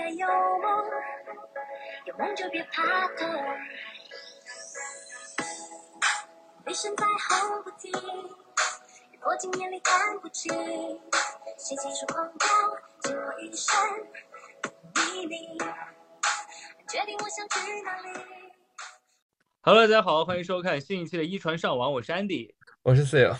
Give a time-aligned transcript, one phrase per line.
[0.00, 0.90] 该有梦，
[2.06, 3.28] 有梦就别怕痛。
[6.64, 7.92] 雷声在后不停，
[9.20, 9.36] 不
[10.30, 10.48] 清，
[12.06, 12.48] 狂飙，
[13.02, 13.76] 借我一生
[14.94, 15.58] 秘密，
[16.88, 18.08] 决定我想去哪里。
[19.60, 22.54] Hello，大家好，欢迎收看新一期的《一传上网》，我是 Andy。
[22.80, 23.36] 我是 Seal，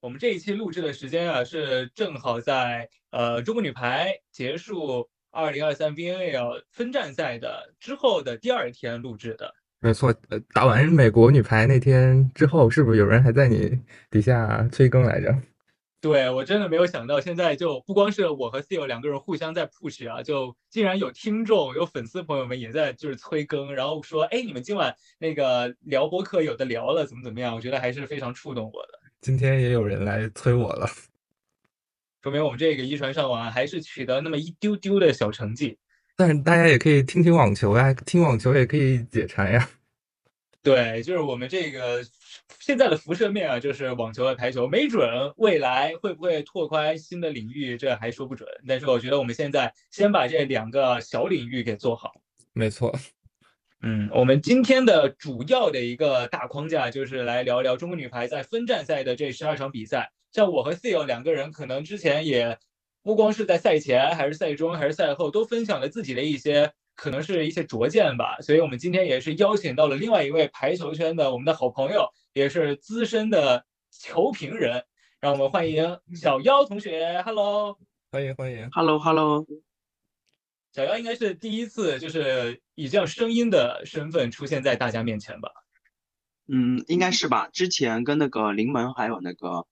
[0.00, 9.54] 我们这一期录制的时间啊，是正好在呃中国女排结束2023 VNL 分站赛的之后的第二天录制的。
[9.80, 10.14] 没错。
[10.28, 15.34] 呃，打完美国女排那天之后，是不是有人还在你底下催更来着？
[16.00, 27.54] 对我真的没有想到，现在就不光是我和 Seal 两个人互相在 push 啊，就竟然有听众、有粉丝朋友们也在就是催更，然后说，哎，你们今晚那个聊播客有的聊了，怎么怎么样？
[27.54, 28.98] 我觉得还是非常触动我的。
[29.20, 30.88] 今天也有人来催我了。
[32.22, 35.76] 说明我们这个一传上网啊还是取得那么一丢丢的小成绩。
[36.14, 39.68] 但是大家也可以听听网球呀，听网球也可以解馋呀。
[40.62, 42.00] 对，就是我们这个
[42.60, 48.48] 现在的辐射面啊，就是网球和排球，没准未来会不会拓宽新的领域，这还说不准。
[48.68, 52.12] 但是我觉得我们现在先把这两个小领域给做好。
[52.52, 52.96] 没错，
[53.80, 60.12] 嗯，我们今天的主要的一个大框架就是来聊聊中国女排在分站赛的这十二场比赛。
[60.32, 62.58] 像我和 Theo 两个人，可能之前也
[63.02, 68.40] 不光是在赛前，还是赛中，还是赛后，都分享了自己的一些可能是一些拙见吧。
[68.40, 74.84] 所以我们今天也是邀请到了另外一位排球圈的我们的好朋友，也是资深的球评人，
[75.20, 77.22] 让我们欢迎小妖同学。
[77.26, 77.78] Hello。
[78.10, 78.70] 欢迎欢迎。
[78.72, 79.46] Hello Hello，
[80.72, 85.50] 小妖应该是第一次就是以这样声音的身份出现在大家面前吧？
[86.48, 87.48] 嗯，应该是吧？
[87.52, 89.66] 之前跟那个临门还有那个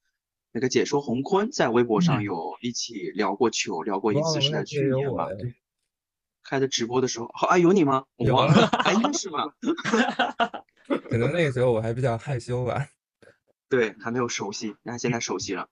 [0.52, 5.30] 那个解说洪坤在微博上嗯有一起聊过球，聊过一次，是在去有年吧我？
[5.30, 5.54] 哎
[6.42, 8.06] 开的直播的时候，好啊，有你吗？
[8.16, 9.44] 我有忘了，还，应该是吧？
[11.08, 12.88] 可能那个时候我还比较害羞吧。
[13.68, 15.68] 对，还没有熟悉，但是现在熟悉了。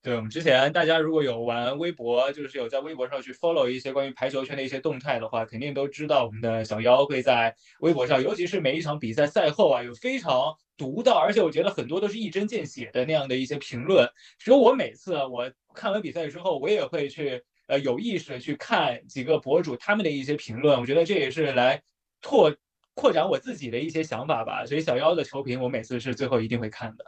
[0.00, 14.08] 对，我们之前大家如果有玩微博，就是有在微博上去 follow 一些关于排球圈的一些动态的话，肯定都知道我们的小妖会在微博上，尤其是每一场比赛赛后啊，有非常独到，而且我觉得很多都是一针见血的那样的一些评论。
[14.38, 21.82] 只有我每次我看完比赛之后，我也会去呃有意识的去看几个博主他们的一些评论，我觉得这也是来
[22.22, 22.56] 拓
[22.94, 24.64] 扩展我自己的一些想法吧。
[24.64, 27.04] 所以小妖的球评，我每次是最后一定会看的，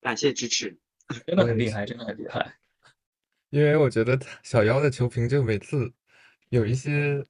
[0.00, 0.78] 感谢支持。
[1.26, 2.54] 真的很厉害，真的很厉害。
[3.50, 5.90] 因为我觉得他小妖的球评就每次
[6.48, 7.24] 有一些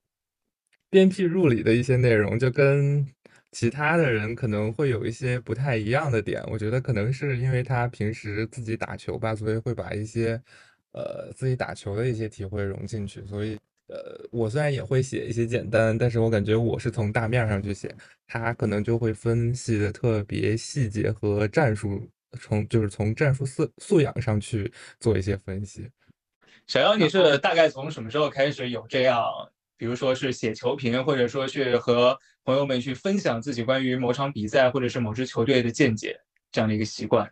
[0.88, 3.06] 鞭辟入里的一些内容，就跟
[3.52, 6.42] 其他的人可能会有一些不太一样的点。
[6.50, 10.40] 我觉得可能是因为他平时自己打球吧，所以会把一些
[10.92, 13.24] 呃自己打球的一些体会融进去。
[13.26, 17.94] 所以呃，我虽然也会写一些简单，但是我感觉我是从大面上去写，
[18.26, 22.08] 他可能就会分析的特别细节和战术。
[22.40, 25.90] 从就是从战术素素养上去做一些分析。
[26.66, 29.24] 小杨，你是大概从什么时候开始有这样，
[29.76, 36.20] 比如说是写球评，或者说去和朋友们去分享自己关于某场比赛或者是某支球队的见解
[36.50, 37.30] 这样的一个习惯？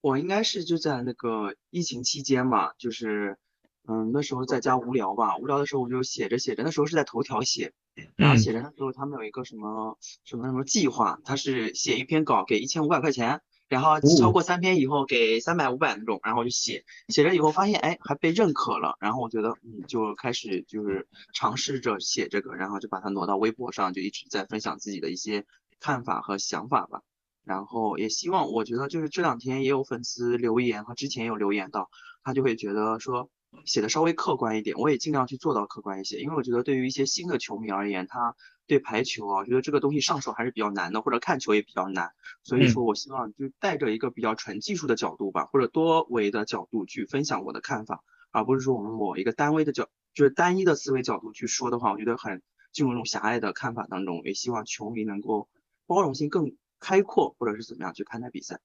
[0.00, 3.38] 我应该是就在那个疫情期间嘛，就是
[3.86, 7.72] 嗯那时候在家无聊吧，无聊的时候我就写着写着，那时候是在头条写，
[8.16, 13.40] 然后嗯写着那时候他们有一个什么什么什么计划，他是写一篇稿给一千五百块钱。
[13.68, 25.44] 然后超过三篇以后给三百五百那种，然后我就写，写了以后发现哎还被认可了，然后我觉得嗯就开始就是尝试着写这个，然后就把它挪到微博上，就一直在分享自己的一些
[25.80, 27.00] 看法和想法吧。
[27.44, 31.90] 然后也希望，我觉得就是这两天也有粉丝留言和之前有留言到，
[32.22, 33.28] 他就会觉得说
[33.66, 38.34] 写的稍微客观一点，我也尽量去做到客观一些，因为我觉得对于一些新的球迷而言，他
[38.66, 55.48] 对排球啊，我觉得这个东西上手还是比较难的，或者看球也比较难，所以说我希望就带着一个比较纯技术的角度吧，或者多维的角度去分享我的看法，而不是说我们某一个单位的角，就是单一的思维角度去说的话，我觉得很进入那种狭隘的看法当中，也希望球迷能够
[55.86, 58.60] 包容性更开阔，或者是怎么样去看待比赛。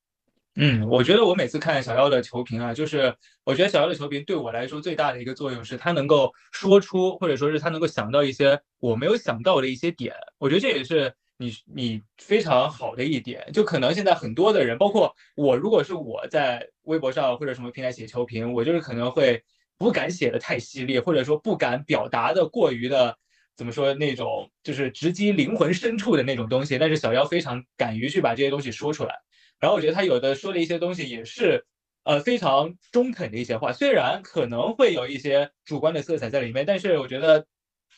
[0.61, 3.15] 嗯，我觉得我每次看小妖的球评啊，就是
[3.45, 10.13] 我觉得小妖的球评对我来说最大的一个作用是，他能够说出，或者说是他能够想到一些我没有想到的一些点。
[10.37, 13.49] 我觉得这也是你你非常好的一点。
[13.53, 19.41] 就可能现在很多的人，包括我，如果是我在微博上或者什么平台写球评，我就是可能会
[19.77, 23.17] 不敢写的太犀利，或者说不敢表达的过于的。
[23.55, 29.15] 怎么说那种就是直击灵魂深处的那种东西，但是小妖非常敢于去把这些东西说出来。
[29.59, 31.65] 然后我觉得他有的说的一些东西也是，
[32.03, 37.45] 呃非常中肯的一些话，虽然可能会有一些主观的色彩在里面，但是我觉得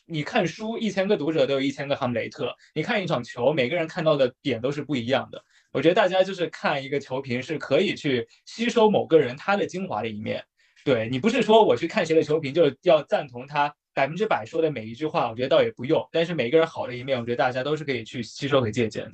[0.06, 5.42] 你看书，一千个读者都有一千个哈姆雷特，你看一场球，每个人看到的点都是不一样的。
[5.72, 10.44] 我觉得大家就是看一个球评是可以去吸收某个人他的精华的一面。
[10.84, 16.06] 对你不是说我去看谁的球评就要赞同他百分之百说的每一句话，我觉得倒也不用。
[16.10, 19.12] 但是每个人好的一面，我觉得大家都是可以去吸收和借鉴的。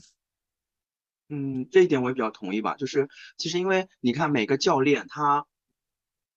[1.29, 2.75] 嗯，这一点我也比较同意吧。
[2.77, 5.47] 就是其实因为你看每个教练他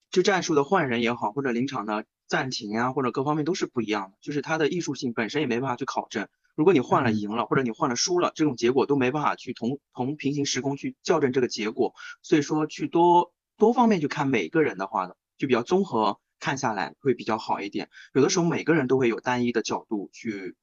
[0.09, 4.17] 就战术的换人也好，或者临场的暂停啊，或者各方面都是不一样的。
[4.21, 6.27] 就是他的艺术性本身也没办法去考证。
[6.55, 11.93] 如果你换了赢了，或者你换了输了，这种结果都没办法去同同平行时空去校正这个结果。
[12.21, 16.19] 所以说去多多方面去看每个人的话呢，就比较综合。
[16.43, 17.91] 看下来会比较好一点。
[18.15, 20.55] 有的时候每个人都会有单一的角度去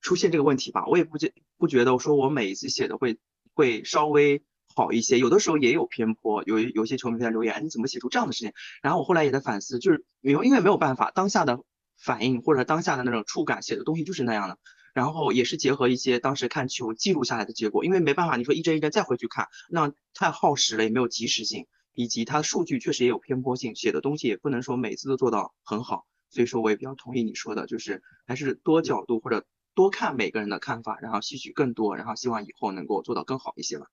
[0.00, 0.86] 出现这个问题吧。
[0.86, 3.18] 我也不觉不觉得说我每一次写的会
[3.54, 4.42] 会稍微
[4.74, 5.18] 好一些。
[5.18, 8.52] 有的时候也有偏颇，有有些球迷在留言，你怎么写出这样的事情？
[8.82, 11.60] 然后我后来也在反思，就是因为因为没有办法，当下的
[11.96, 14.58] 反应或者当下的那种触感写的东西就是那样的。
[14.92, 21.66] 然后也是结合一些当时看球记录下来的结果，因为没办法，你说一帧一帧再回去看，那太耗时了，也没有及时性。
[21.96, 33.86] 以及它数据确实也有偏颇性，写的东西也不能说每次都做到很好，所以说我也比较同意你说的，就是还是多角度或者多看每个人的看法，然后吸取更多，然后希望以后能够做到更好一些吧。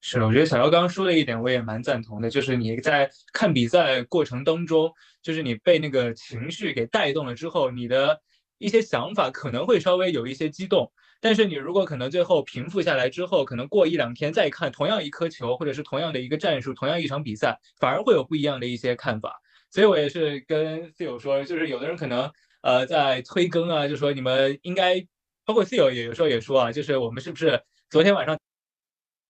[0.00, 4.92] 是，我觉得小姚刚刚说的一点我也蛮赞同的，就是你在看比赛过程当中，
[5.22, 8.20] 就是你被那个情绪给带动了之后，你的
[8.58, 10.92] 一些想法可能会稍微有一些激动。
[11.20, 19.42] 但是你如果可能最后平复下来之后，可能过一两天再看同样一颗球，或者是同样的一个战术，同样一场比赛，反而会有不一样的一些看法。
[19.68, 22.30] 所以我也是跟 C 友说，就是有的人可能
[22.62, 25.06] 呃在催更啊，就说你们应该，
[25.44, 27.60] 包括 C 友也有时候也说啊，就是我们是不是
[27.90, 28.38] 昨天晚上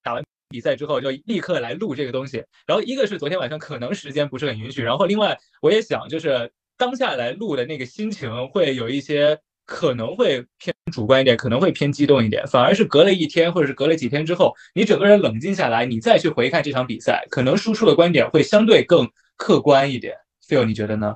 [0.03, 2.45] 打完比赛之后就立刻来录这个东西？
[2.67, 9.39] 然后一个是昨天晚上可能时间不是很允许，然后另外我也想就是当下来录的那个心情会有一些。
[9.71, 20.17] 可能会偏主观一点，可能会偏激动一点，反而是隔了一天或者是隔了几天之后，你整个人冷静下来，你再去回看这场比赛，可能输出的观点会相对更客观一点。
[20.49, 21.15] Phil，你觉得呢？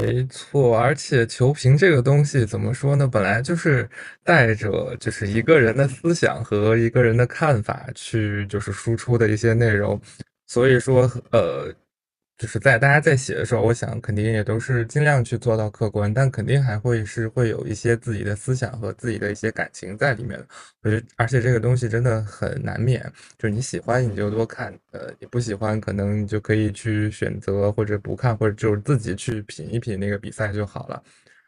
[0.00, 3.06] 没错，而且球评这个东西怎么说呢？
[3.06, 3.88] 本来就是
[4.22, 10.00] 带着就是一个人的思想和一个人的看法去就是输出的一些内容，
[10.46, 11.74] 所以说呃。
[12.38, 20.38] 就是在大家在写的时候，我想肯定也都是尽量去做到客观，但肯定还会是会有一些自己的思想和自己的一些感情在里面。
[20.82, 23.02] 我觉得，而且这个东西真的很难免，
[23.36, 31.02] 就是你喜欢你就多看，呃，你不喜欢可能你就可以去选择或者不看，或者就是自己去品一品那个比赛就好了。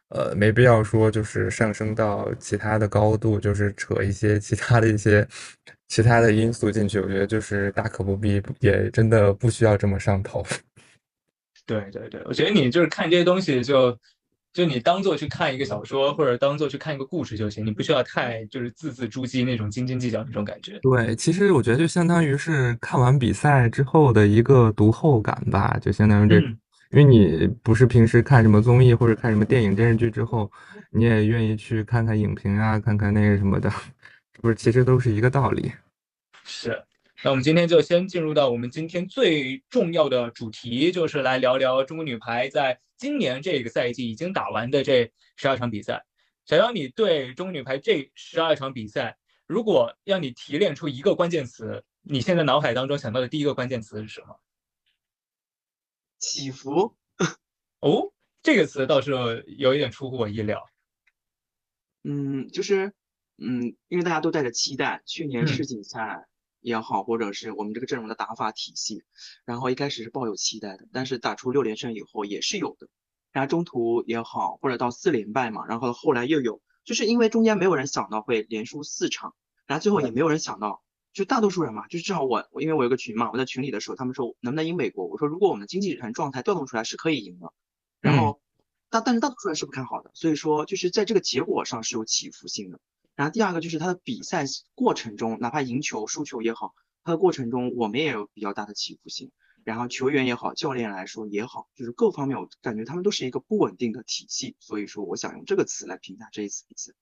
[0.08, 5.24] 呃，没必要说就是上升到其他的高度，就是扯一些其他的一些
[5.86, 6.98] 其他的因素进去。
[6.98, 10.44] 我觉得就是大可不必，也真的不需要这么上头。
[11.66, 13.96] 对对对，我觉得你就是看这些东西，就
[14.52, 20.78] 就你当做去看一个小说，或者当做去看一个故事就行，你不需要太就是字字珠玑那种斤斤计较那种感觉。
[20.82, 26.56] 对，其实我觉得就相当于是看完比赛之后的一个读后感吧，就相当于这，因
[26.92, 30.50] 为你不是平时看什么综艺或者看什么电影电视剧之后，
[30.90, 33.70] 你也愿意去看看影评啊，看看那个什么的，
[34.42, 35.70] 不是，其实都是一个道理。
[36.44, 36.76] 是。
[37.22, 46.06] 那我们今天就先进入到我们今天最重要的主题，就是来聊聊中国女排在今年这个赛季已经打完的这十二场比赛。
[46.46, 54.40] 小杨，你对中国女排这十二场比赛，如果让你提炼出一个关键词，你现在脑海当中想到的第一个关键词是什么？
[56.18, 56.96] 起伏。
[57.80, 60.66] 哦，这个词倒是有一点出乎我意料。
[62.02, 62.94] 嗯，就是，
[63.36, 66.26] 嗯，因为大家都带着期待，去年世锦赛。
[66.60, 69.02] 也好，或者是我们这个阵容的打法体系，
[69.44, 72.88] 然后一开始是抱有期待的，但是打出六连胜以后也是有的，
[73.32, 79.34] 然后中途也好，或者到四连败嘛，然后后来又有，就是因为中间没有人想到会连输四场，
[79.66, 87.52] 然后最后也没有人想到，就大多数人嘛，就至少我，因为我有个群嘛，我在群里的时候，他们说能不能赢美国，我说如果我们的经济人状态调动出来是可以赢的，
[88.00, 88.40] 然后
[88.90, 92.80] 大但是大多数人是不看好的，所以说就是在这个结果上是有起伏性的。
[93.20, 96.72] 然后第二个就是他的比赛过程中，哪怕赢球输球也好，
[97.04, 99.30] 他的过程中我们也有比较大的起伏性。
[99.62, 104.56] 然后球员也好，教练来说也好，就是各方面我感觉他们都是一个不稳定的体系。
[104.58, 106.92] 所以说，我想用这个词来评价这一次比赛。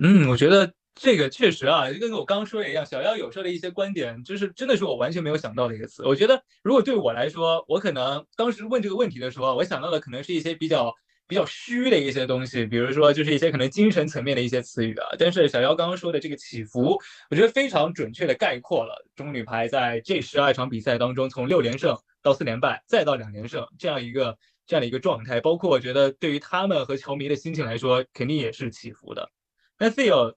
[0.00, 6.06] 嗯，我觉得这个确实啊，就跟我刚刚说的一样，小妖有说的一些观点，就是真的是我完全没有想到的一个词。
[6.06, 10.94] 我觉得如果对我来说，我可能当时问这个问题的时候，我想到的可能是一些比较。
[11.30, 15.06] 比较虚的一些东西，比如说就是一些可能精神层面的一些词语啊。
[15.16, 25.40] 但是小妖刚刚说的这个起伏，我觉得非常准确的概括了中国女排在这十二场比赛当中，从六连胜到四连败，再到两连胜这样一个这样的一个状态。
[25.40, 29.30] 包括我觉得对于他们和球迷的心情来说，肯定也是起伏的。
[29.78, 30.34] 那 Phil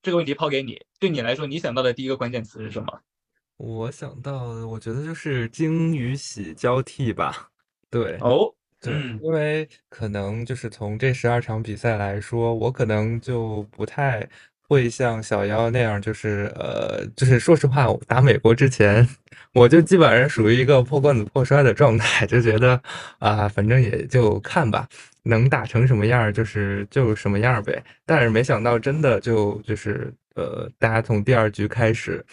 [0.00, 3.00] 这个问题抛给你，对你来说，你想到的第一个关键词是什么？
[3.58, 7.50] 我想到的，我觉得就是惊与喜交替吧。
[7.90, 8.54] 对，哦。
[8.80, 14.26] 对，因为可能就是从这十二场比赛来说，我可能就不太
[14.66, 19.06] 会像小妖那样，就是呃，就是说实话，打美国之前，
[19.52, 22.80] 我就基本上属于一个破罐子破摔的状态，就觉得
[23.18, 24.88] 啊，反正也就看吧，
[25.24, 27.82] 能打成什么样就是就什么样呗。
[28.06, 32.24] 但是没想到，真的就就是呃，大家从第二局开始。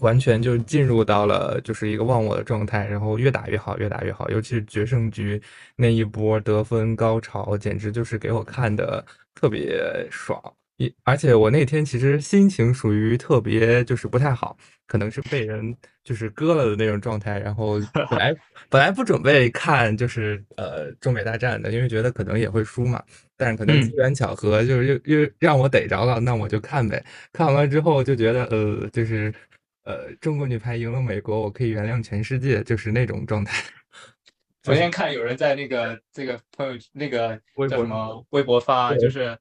[0.00, 4.28] 完全就进入到了就是一个忘我的状态，然后越打越好，越打越好。
[4.30, 5.40] 尤其是决胜局
[5.76, 9.04] 那一波得分高潮，简直就是给我看的
[9.34, 10.40] 特别爽。
[10.76, 17.38] 一而且我那天其实心情属于特别就是不太好，可能是被人就是割了的那种状态。
[17.40, 17.80] 然后
[18.10, 18.36] 本来
[18.70, 23.02] 本来不准备看就是呃中美大战的，因为觉得可能也会输嘛。
[23.36, 27.04] 但是可能机缘巧合，就是又又让我逮着了，那我就看呗。
[27.32, 29.34] 看完了之后就觉得呃就是。
[29.88, 33.64] 呃，中国女排赢了美国，我可以原谅全世界，就是那种状态。
[34.62, 37.40] 昨天看有人在那个这个朋友那个
[37.70, 39.34] 叫什么微博发，就是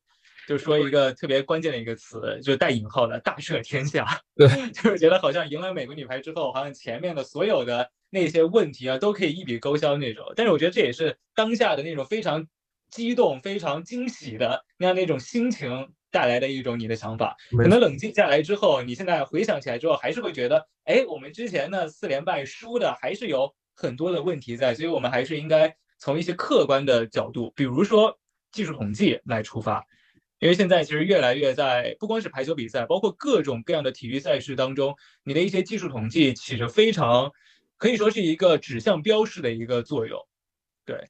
[0.48, 4.08] 就说一个特别关键的一个词，就是带引号的“大赦天下”。
[4.38, 10.32] 对， 就是觉得好像赢了美国女排之后，好像前面的所有的那些问题啊，都可以一笔勾销那种。
[10.34, 12.48] 但是我觉得这也是当下的那种非常
[12.90, 15.90] 激动、非常惊喜的那样那种心情。
[16.10, 28.18] 带来的一种你的想法，可能冷静下来之后，你现在回想起来之后，还是会觉得，哎，我们之前呢四连败输的还是有很多的问题在，所以我们还是应该从一些客观的角度，比如说
[28.52, 29.86] 技术统计来出发，
[30.40, 37.32] 因为现在其实越来越在不光是排球比赛，包括各种各样的体育赛事当中，你的一些技术统计起着非常
[37.76, 40.26] 可以说是一个指向标识的一个作用。
[40.86, 41.10] 对，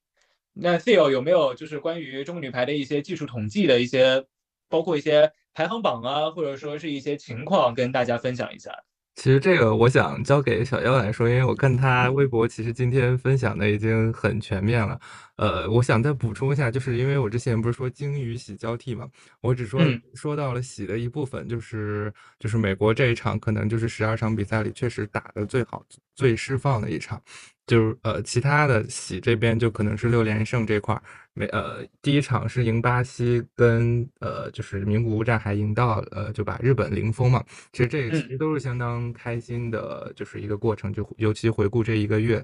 [0.53, 4.25] 那 Theo 有没有就是关于中国女排的一些技术统计的一些？
[4.69, 8.71] 包括一些排行榜啊，或者说是一些情况，跟大家分享一下。
[9.15, 14.99] 其实这个我想交给小妖来说，因为我看他微博，其实今天分享的已经很全面了。
[15.37, 19.07] 呃，我想再补充一下，就是因为我之前不是说惊与喜交替嘛，
[19.39, 19.79] 我只说
[20.13, 27.21] 说到了喜的一部分，就是就是美国这一场可能就是十二场比赛里确实打的最好、最释放的一场。
[27.67, 31.03] 就是呃，其他的喜这边就可能是六连胜这块儿，
[31.33, 37.43] 没呃，第一场是赢巴西，跟呃就是名古屋站还赢到呃就把日本零封嘛。
[37.73, 40.93] 其实这其实都是相当开心的，就是一个过程。
[40.93, 42.41] 就尤其回顾这一个月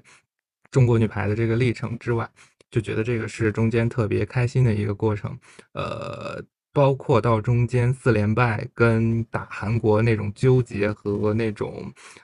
[0.70, 2.30] 中国女排的这个历程之外，
[2.74, 5.38] 就觉得这个是中间特别开心的一个过程。
[5.72, 6.42] 呃。
[6.76, 11.70] 包括到中间四连败跟打韩国那种纠结和那种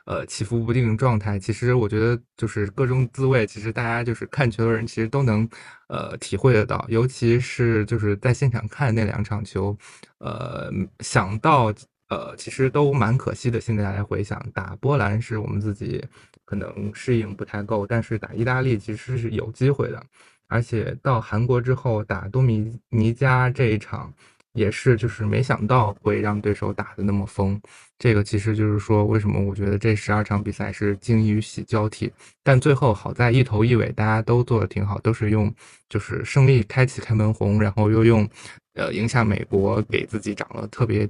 [0.06, 5.48] 呃起伏不定的状态，其实我觉得就是各种滋味，其实大家就是看球的人其实都能
[5.86, 9.78] 呃体会得到，尤其是就是在现场看那两场球，
[10.18, 11.72] 呃想到
[12.08, 13.60] 呃其实都蛮可惜的。
[13.60, 16.04] 现在来回想，打波兰是我们自己
[16.44, 20.04] 可能适应不太够，但是打意大利其实是有机会的，
[20.50, 24.12] 而且到韩国之后打多米尼加这一场。
[24.52, 27.58] 也是，就是没想到会让对手打的那么疯，
[27.96, 35.54] 这个其实就是说，为什么我觉得这十二场比赛是惊与喜交替，但最后好在一头一尾大家都做的挺好，都是用
[35.88, 38.28] 就是胜利开启开门红，然后又用
[38.74, 41.08] 呃赢下美国给自己涨了特别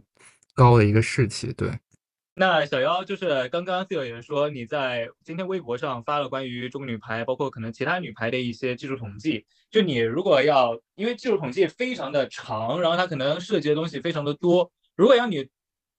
[0.55, 1.71] 高的一个士气，对。
[2.33, 9.47] 那小妖就是刚刚自由也说你在今天微博上发了关于中国女排，包括可能其他女排的一些技术统计。
[9.71, 14.73] 就你如果要，因为技术统计非常的长，然后它可能涉及的东西非常的多。
[14.97, 15.49] 如果要你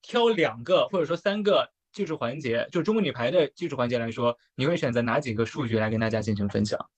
[0.02, 6.90] 挑两个或者说三个技术环节，就中国女排的技术环节来说，你会选择哪几个数据来跟大家进行分享？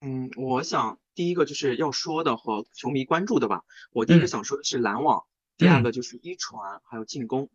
[0.00, 3.62] 嗯，我想第一个就是要说的和球迷关注的吧。
[3.92, 5.24] 我第一个想说的是拦网，
[5.56, 7.50] 第二个就是一传，还有进攻。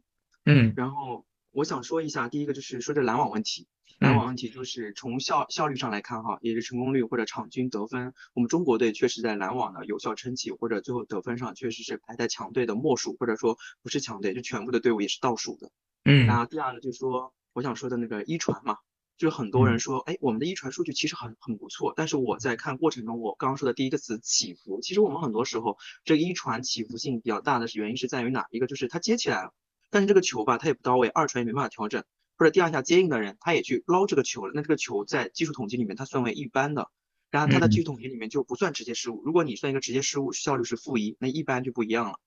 [0.51, 3.67] 嗯，然后我想说一下，第一个就是说这篮网问题，
[3.99, 15.69] 篮网问题就是从效效率上来看哈，也是成功率或者场均得分，我们中国队确实在篮网的有效撑起或者最后得分上确实是排在强队的末数，或者说不是强队，就全部的队伍也是倒数的。
[16.05, 18.77] 嗯，然后第二个就是说我想说的那个一传嘛，
[19.17, 28.67] 就是很多人说，哎，我们的一传数据其实很很不错，但是我在看过程中，我刚刚说的第一个词起伏，其实我们很多时候这一传起伏性比较大的原因是在于哪一个？
[28.67, 29.53] 就是它接起来了。
[29.89, 32.03] 但是这个球吧，它也不到位，二传也没办法调整，
[32.37, 36.89] 或者第二下接应的人他也去捞这个球了，那这个球在技术统计里面它算为一般的。
[37.31, 42.19] 然后它的嗯技术统计里面就不算直接失误，如果你算一个直接失误，效率是负一，那一般就不一样了。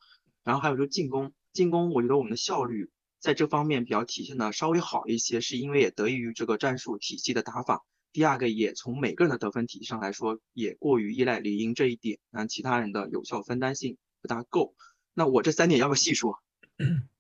[0.45, 2.89] 然后还有就是进攻，进攻我觉得我们的效率
[3.19, 7.83] 在这方面比较体现的稍微好一些，是因为也得益于这个战术体系的打法。
[8.13, 14.77] 第二个也从每个人的得分体系上来说，也过于依赖李英这一点，让其他人的有效分担性不大够。
[15.15, 16.39] 那我这三点要不要细说？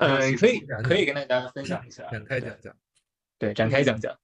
[0.00, 2.74] 呃，可以可以跟大家分享一下，展开讲讲。
[3.38, 4.18] 对，展开讲讲。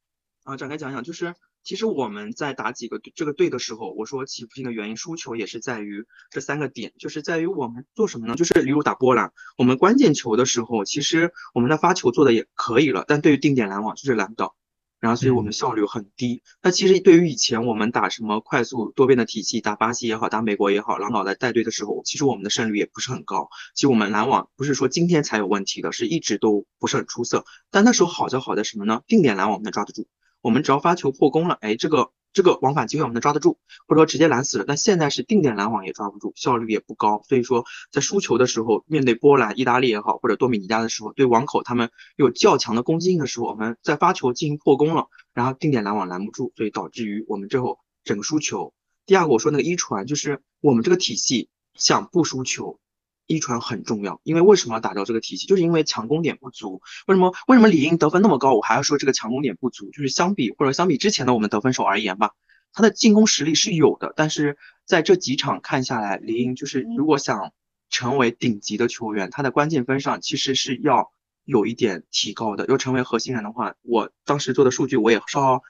[0.45, 8.37] 啊，展开讲讲，就是其实我们在打几个队这个队的时候，我说起伏性的原因，输球也是在于这三个点，就是在于我们做什么呢？
[8.37, 14.57] 就是例如打波兰，我们关键球的时候，其实我们的发球做的也可以了，但对于定点拦网就是拦不到，
[15.01, 16.43] 然后所以我们效率很低。
[16.63, 23.49] 那其实对于以前我们打什么快速多变的体系，打巴西也好，打美国也好，郎导在带队的时候，其实我们的胜率也不是很高。
[23.75, 27.45] 其实我们拦网不是说今天才有问题的，是一直都不是很出色。
[27.71, 29.03] 但那时候好就好在什么呢？
[29.07, 30.07] 定点拦网我们能抓得住。
[30.41, 33.57] 我们只要发球破功了，哎，这个这个往返机会我们能抓得住，
[33.89, 34.65] 或者说直接拦死了。
[34.69, 37.23] 但现在是定点拦网也抓不住，效率也不高。
[37.27, 48.75] 所以说，在输球的时候，面对波兰、意大利也好，或者多米尼加的时候，对网口他们有较强的攻击性的时候，我们在发球进行破攻了，然后定点拦网拦不住，所以导致于我们最后整个输球。
[49.07, 52.79] 第二个我说那个一传，就是我们这个体系想不输球。
[53.27, 56.81] 一传很重要，因为为什么要打造这个体系，就是因为强攻点不足。
[57.07, 59.91] 为什么为什么李英得分那么高，我还要说这个强攻点不足？
[59.91, 62.31] 就是相比或者相比之前的我们得分手而言吧，
[62.73, 67.53] 他的进攻实力是有的，但是在这几场看下来，李英就是如果想
[67.91, 71.11] 成为顶级的球员，他的关键分上其实是要
[71.45, 72.67] 有一点提高的。
[72.67, 75.63] 要成为核心人的话，我当时做的数据我也稍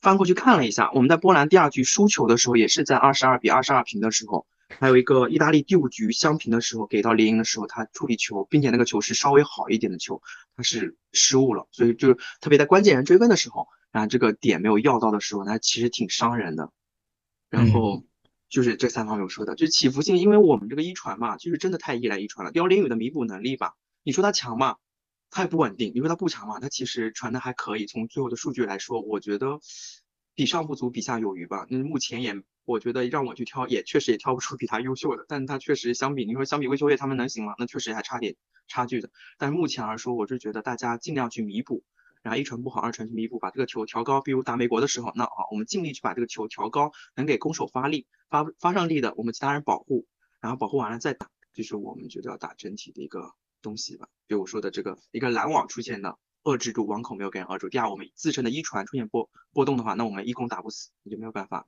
[0.00, 4.46] 翻过去看了一下，我们在波兰第二局输球的时候，也是在二十二比二十二平的时候。
[4.68, 10.22] 还有一个意大利第五局相平的时候，给到李英的时候，他处理球，并且那个球是稍微好一点的球，
[10.56, 16.70] 他是失误了，所以就是特别在关键人追分的时候，然后这个点没有要到的时候，那其实挺伤人的。
[17.50, 18.04] 然后
[18.50, 22.52] 就是这三方面我说的，就起伏性，因为我们这个一传嘛，就是真的太依赖一传了。
[22.52, 24.76] 刁林宇的弥补能力吧，你说他强嘛，
[25.30, 27.86] 他也不稳定；你说他不强嘛，他其实传的还可以。
[27.86, 29.60] 从最后的数据来说，我觉得
[30.38, 31.66] 比上不足，比下有余吧。
[31.68, 32.40] 那目前也。
[32.64, 37.54] 我觉得让我去挑，也确实也挑不出比他优秀的，但是他确实相比你说相比魏秋月他们能行吗？
[37.58, 38.36] 那确实还差点
[38.68, 39.10] 差距的。
[39.38, 41.82] 但目前来说，我是觉得大家尽量去弥补，
[42.22, 44.20] 然后一传不好，二传去弥补，把这个球调高。
[44.20, 50.06] 比如打美国的时候，那好，我们尽力去把这个球调高，能给攻手发力，发发上力的，我们其他人保护，
[50.42, 54.08] 然后保护完了再打，就是我们觉得要打整体的一个东西吧。
[54.26, 61.66] 比如我说的这个一个拦网出现的遏制住网口没有给人遏住，第二我们自身的一传出现波波动的话，那我们一攻打不死，你就没有办法。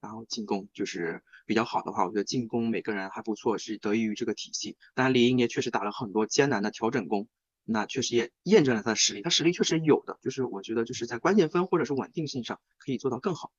[0.00, 4.76] 然后进攻就是比较好的话，我觉得进攻每个人还不错，是得益于这个体系。
[4.94, 7.28] 当然，李英也确实打了很多艰难的调整攻，
[7.64, 9.22] 那确实也验证了他的实力。
[9.22, 13.52] 他实力确实有的，就是我觉得就是在关键分或者是稳定性上可以做到更好。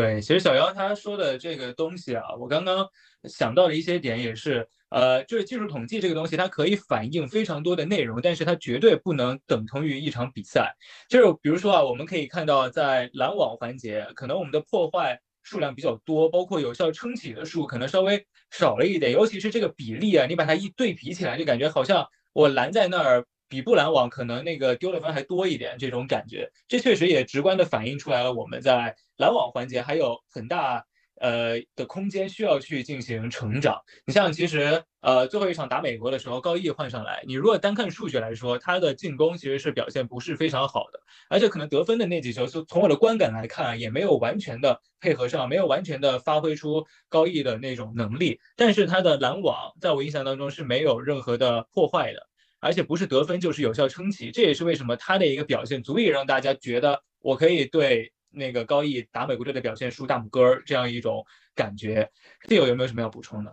[0.00, 2.84] 对，其实小姚他说的这个东西啊，我刚刚
[3.28, 10.74] 想到的一些点也是，呃，就是技术统计这个东西，它可以反映非常多的内容，但是它绝对不能等同于一场比赛。
[11.08, 23.24] 就是比如说啊，我们可以看到在拦网环节，可能我们的破坏数量比较多，包括有效撑起的数可能稍微少了一点，尤其是这个比例啊，你把它一对比起来，就感觉好像我拦在那儿。
[23.54, 30.84] 比不拦网可能那个丢的分还多一点，这种感觉，这确实也直观的反映出来了我们在拦网环节还有很大
[31.20, 33.80] 呃的空间需要去进行成长。
[34.04, 48.40] 你像其实呃最后一场打美国的时候，高毅换上来，你如果单看数据来说，他的进攻其实是表现不是非常好的，而且可能得分的那几球，就从我的观感来看，也没有完全的配合上，没有完全的发挥出高毅的那种能力。
[48.56, 52.26] 但是他的拦网在我印象当中是没有任何的破坏的。
[52.64, 61.22] 而且不是得分就是有效撑起，这也是为什么他的一个表现足以让大家觉得我可以对那个高毅打美国队的表现竖大拇哥儿这样一种
[61.54, 62.10] 感觉。
[62.48, 63.52] 队友有没有什么要补充的？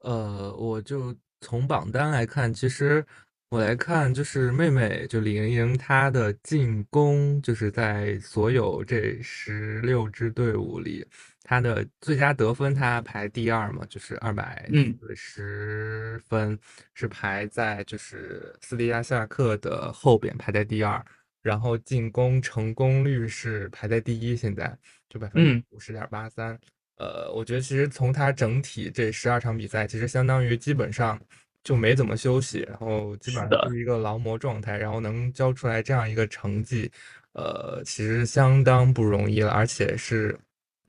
[0.00, 3.02] 呃，我就从榜单来看，其实
[3.48, 11.06] 我来看就是妹妹就李盈莹她的进攻，就是在所有这十六支队伍里，
[11.52, 16.58] 她的最佳得分他排第二嘛，就是二百嗯十分，
[16.94, 21.04] 是排在就是斯蒂亚夏克的后边，排在第二。
[21.42, 24.74] 然后进攻成功率是排在第一，现在
[25.10, 26.58] 就百分之嗯五十点八三。
[26.96, 31.20] 呃，我觉得其实从他整体这十二场比赛，其实相当于基本上
[31.62, 36.90] 就没怎么休息，然后基本上是的是一个劳模状态，然后能交出来这样一个成绩，
[37.34, 40.34] 呃，其实相当不容易了，而且是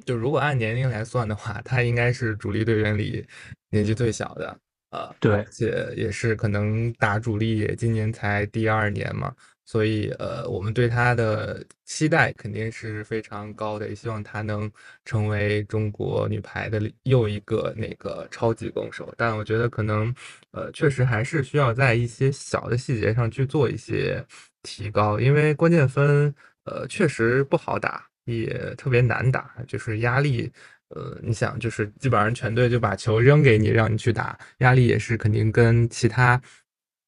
[0.05, 3.25] 就如果按年龄来算的话，他应该是主力队员里
[3.69, 4.57] 年纪最小的，
[4.91, 9.33] 呃，对而且也是可能打主力也今年才第二年嘛，
[9.65, 14.69] 所以呃，我们对他的期待肯定是非常高的，也希望他能
[15.05, 19.13] 成为中国女排的又一个那个超级攻手。
[19.17, 20.13] 但我觉得可能
[20.51, 24.23] 呃，确实还是需要在一些小的细节上去做一些
[24.63, 26.33] 提高，因为关键分
[26.65, 30.51] 呃确实不好打，也特别难打，就是压力。
[30.89, 36.39] 呃，你想，就是基本上全队就把球扔给你，让你去打，压力也是肯定跟其他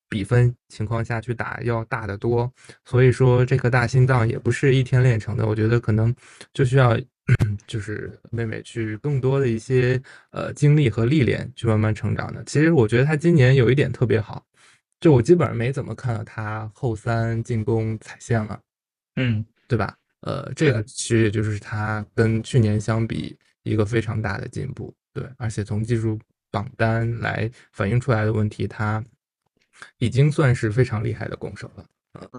[0.09, 2.51] 比分情况下去打要大得多。
[2.83, 5.45] 所以说，这颗大心脏也不是一天练成的。
[5.45, 6.11] 我觉得可能
[6.51, 6.99] 就需要，
[7.67, 10.01] 就是妹妹去更多的一些
[10.31, 12.43] 呃经历和历练，去慢慢成长的。
[12.45, 14.43] 其实我觉得她今年有一点特别好，
[14.99, 18.59] 就我基本上没怎么看到她后三进攻踩线了，
[19.17, 19.95] 嗯，对吧？
[20.25, 23.37] 呃，这个其实也就是他跟去年相比。
[23.67, 26.19] 一个非常大的进步，对，而且从技术
[26.51, 29.03] 榜单来反映出来的问题，他
[29.97, 31.83] 已经算是非常厉害的攻手了。
[32.13, 32.29] 嗯，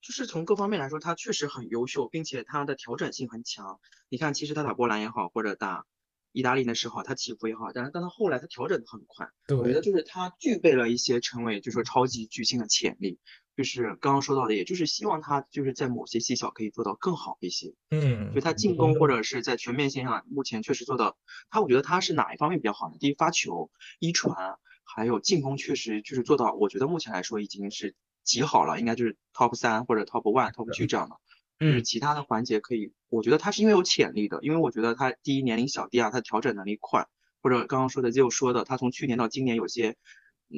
[0.00, 3.78] 就是从各方面来说，他确实很优秀，并且他的调整性很强。
[4.08, 5.84] 你看，其实他打波兰也好，或者打
[6.32, 9.28] 意大利的时候，他起伏也好，但是但他后来他调整的很快。
[9.54, 13.18] 我觉得就是他具备了一些成为就是说超级巨星的潜力。
[13.60, 17.74] 就是刚刚说到的，也就是希望他就是在某些细小可以做到更好一些。
[17.90, 21.18] 嗯，就他进攻或者是在全面性上，目前确实做到。
[21.50, 22.96] 他我觉得他是哪一方面比较好呢？
[22.98, 26.54] 第一，发球、一传，还有进攻，确实就是做到。
[26.54, 27.94] 我觉得目前来说已经是
[28.24, 31.16] 极好了，应该就是 top 三或者 top one、top two 这样的。
[31.58, 37.08] 嗯，其他的环节可以，我觉得他是因为有潜力的，因为我觉得他第一年龄小，第二他调整能力快，
[37.42, 39.98] 或者刚刚说的就说的，他从去年到今年有些。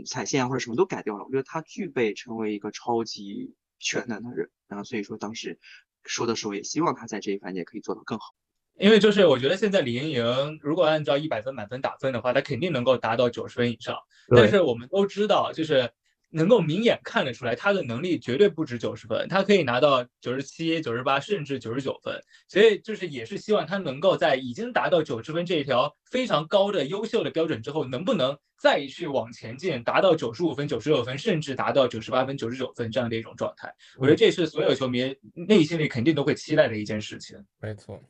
[0.06, 5.58] 踩线啊或者什么都改掉了，我觉得他具备成为一个超级全能的人，然后所以说当时
[6.04, 8.34] 说的时候也希望他在这一环节可以做得更好。
[8.78, 13.96] 因为就是我觉得现在李盈莹如果按照一百分满分打分的话，她肯定能够达到九十分以上。
[14.34, 15.92] 但是我们都知道，就是。
[16.34, 22.18] 能够明眼看得出来，他的能力绝对不止九十分，他可以拿到九十七、九十八，甚至九十九分。
[22.48, 33.70] 所以就是也是希望他能够在已经达到九十分这一条非常高的优秀的标准之后，能不能再去往前进，达到九十五分、九十六分，甚至达到九十八分、九十九分这样的一种状态。
[33.98, 37.36] 我觉得这是所有球迷内心里肯定都会期待的一件事情。
[37.60, 38.02] 没错，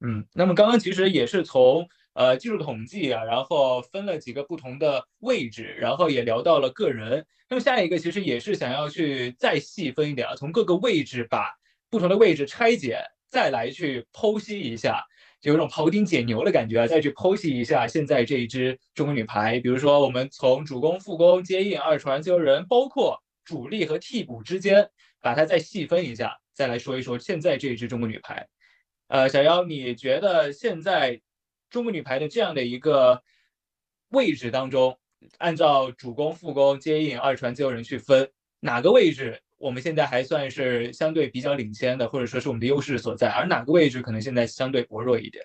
[0.00, 1.88] 嗯，那么刚刚其实也是从。
[2.16, 7.26] 呃，技术统计啊，然后分了几个不同的位置，然后也聊到了个人。
[7.46, 11.52] 那么下一个其实也是想要去再细分一点啊，从各个位置把
[11.90, 12.98] 不同的位置拆解，
[13.28, 15.04] 再来去剖析一下，
[15.42, 19.60] 就有种庖丁解牛的感觉啊，再去剖析一下现在这一支中国女排。
[19.60, 24.88] 比如说，我们从主攻、副攻、接应、二传、自由人，包括主力和替补之间，
[25.20, 28.48] 把它再细分一下，再来说一说现在这一支中国女排。
[29.08, 31.20] 呃，小妖，你觉得现在？
[31.76, 33.22] 中国女排的这样的一个
[34.08, 34.98] 位置当中，
[35.36, 45.44] 按照主攻、副攻、接应、二传、自由人去分，哪个位置我们现在还算是相对比较领先的，或者说是我们的优势所在，而哪个位置可能现在相对薄弱一点？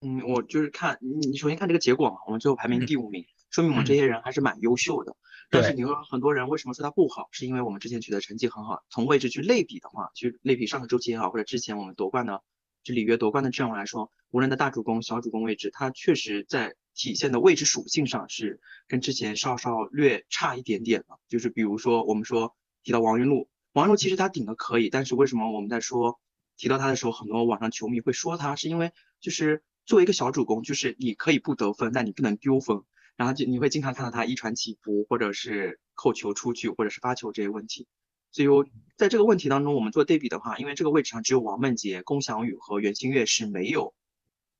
[0.00, 5.14] 嗯，我就是看你首先看这个结果嘛，我们最后排名第五名，说明我们这些人还是蛮优秀的。
[5.48, 12.42] 但是你说很多人为什么说他不好，是因为我们之前取得成绩很好，从位置去类比的话，去类比上个周期也好，或者之前我们夺冠的。
[12.88, 21.18] 就里约夺冠的阵容来说，无论在大主攻、小主攻位置，它确实在体现的位置属性上是跟之前稍稍略差一点点的。
[21.28, 26.18] 就是比如说，我们说提到王云璐，王云璐其实他顶的可以，但是为什么我们在说
[26.56, 32.80] 提到他的时候，很多网上球迷会说他，是因为就是作为一个小主攻，就是你可以不得分，但你不能丢分，
[33.16, 37.86] 然后就你会经常看到他一传起伏，或者是扣球出去，或者是发球这些问题。
[38.30, 38.48] 所以，
[38.96, 43.94] 在这个问题当中，我们做对比的话，因为这个位置上只有王梦洁、龚翔宇和袁心玥是没有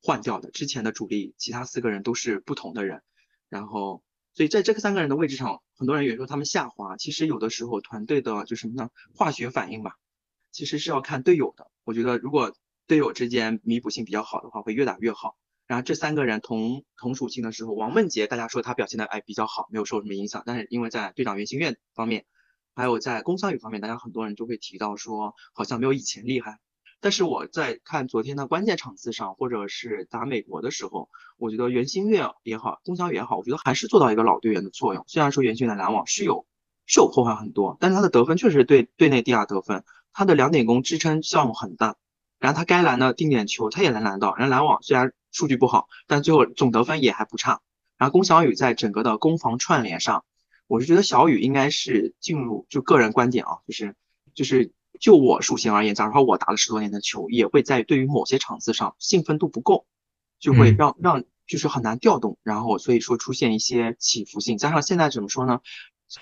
[0.02, 3.02] 换掉的，之前的主力，其他四个人都是不同的人。
[3.48, 4.02] 然后，
[4.34, 6.96] 所以在这个三个人的位置上，很多人也说他们下滑。
[6.96, 8.88] 其实有的时候团队的就什么呢？
[9.14, 9.96] 化学反应吧，
[10.50, 11.70] 其实是要看队友的。
[11.84, 12.54] 我觉得如果
[12.86, 15.36] 队友之间弥补性比较好的话，会越打越好。
[15.66, 20.42] 然后这三个人同同属性的时候，王梦洁大家说他表现的哎比较好，没有受什么影响。
[20.46, 22.24] 但是因为在队长袁心玥方面。
[22.78, 26.60] 还有在攻防宇方面，大家很多人都会提到说，好像没有以前厉害。
[27.00, 35.02] 但是我在看昨天的关键场次上，或者是打美国的时候，我觉得袁心玥也好，龚翔宇也好，我觉得还是做到一个老队员的作用。
[35.08, 36.46] 虽然说袁心玥的拦网是有
[36.86, 41.96] 是有破坏很多，但是他的得分确实对队内第二得分，他的两点攻支撑效用很大。
[42.38, 47.60] 然后他该拦的定点球他也能拦到，然后拦网虽然数据不好，但最后总得分也还不差。
[47.96, 50.24] 然后龚翔宇在整个的攻防串联上。
[50.68, 53.96] 我是觉得小雨应该是进入，就个人观点啊，就是
[54.34, 59.86] 就是就我属性而言，假如说我打了十多年的球，也会在对于某些场次上兴奋度不够，
[60.38, 64.58] 就会让让就是很难调动，然后所以说出现一些起伏性。
[64.58, 65.60] 加上现在怎么说呢？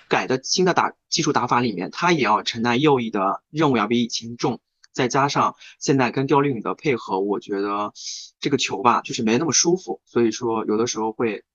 [0.09, 4.59] 改的新的打技术打法里面，他也要承担右翼的任务要比以前重，
[4.91, 7.93] 再加上现在跟刁林宇的配合，我觉得
[8.39, 11.45] 这个球吧就是没那么舒服，所以说有的时候会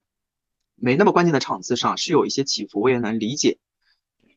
[0.85, 3.59] 没那么关键的场次上是有一些起伏，我也能理解。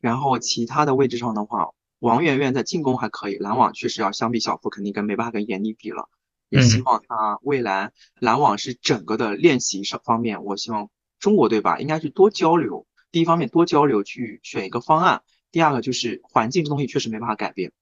[0.00, 6.08] 然后其他的位置上的话，王媛媛在进攻还可以，篮网确实要相比小福肯定跟没办法跟闫妮比了。
[6.48, 12.86] 也希望他未来篮网是整个的练习上方面，我希望中国队吧应该是多交流。
[13.10, 17.72] 第一方面多交流去选一个方案，第二个就是环境这东西确实没办法改变，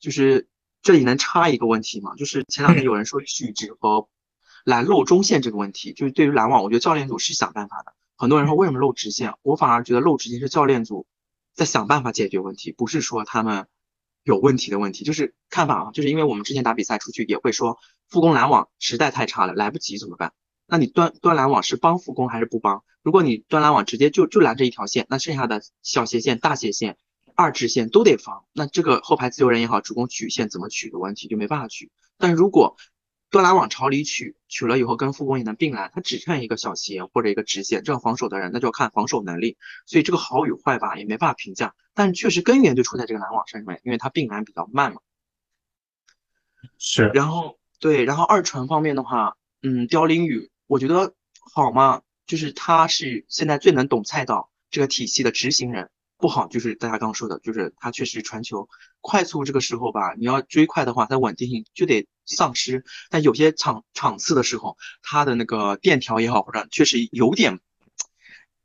[0.00, 0.48] 就是
[0.82, 2.16] 这里能插一个问题吗？
[2.16, 4.08] 就是前两天有人说许直和
[4.64, 7.94] 拦漏中线这个问题，就是对于篮网，我觉得教练组是想办法的。
[8.18, 11.06] 很多人说为什么漏直线，我反而觉得漏直线是教练组。
[11.54, 13.66] 在想办法解决问题，不是说他们
[14.22, 17.78] 有问题的问题，就是看法啊，就是因为我们之前打比赛出去也会说，
[18.08, 20.32] 复工拦网实在太差了，来不及怎么办？
[20.66, 22.84] 那你端端拦网是帮复工还是不帮？
[23.02, 26.96] 如果你端拦网直接就就拦这一条线，那剩下的小斜线、大斜线、
[27.34, 31.90] 二直线都得防，那这个后排自由人也好，主攻曲线怎么取的问题就没办法取。
[32.18, 32.76] 但如果
[33.30, 39.58] 端拦往朝里取，取了以后跟副攻也能并拦，他只剩一个小斜或者一个直线，这样防守的人那就要看防守能力。
[39.84, 41.74] 所以这个好与坏吧，也没办法评价。
[41.94, 45.00] 但确实根源就出在这个拦网上面，因为他并拦比较慢嘛。
[46.78, 47.08] 是。
[47.08, 51.14] 然后对，然后二传方面的话，嗯，刁林宇我觉得
[51.54, 55.90] 好嘛，就是他是现在最能懂菜道这个体系的执行人。
[56.18, 58.68] 不好，就是大家刚刚说的，就是他确实传球
[59.00, 62.84] 快速，这个时候吧，你要追快的话，它稳定性就得丧失。
[63.08, 67.60] 但有些场场次的时候，他的那个垫条也好，或者确实有点，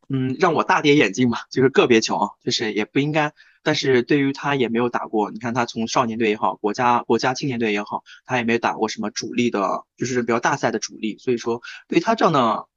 [0.09, 1.45] 嗯，让我大跌眼镜吧。
[1.51, 3.33] 就是个别球啊，就是也不应该。
[3.61, 11.19] 但是对于他也没有打过，你看他从少年队也好，国家国家青年队也好，他也没有打过什么主力的，就是比较大赛的主力。
[11.19, 12.67] 所以说，对他这样的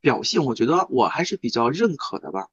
[0.00, 2.48] 表现，我觉得我还是比较认可的吧。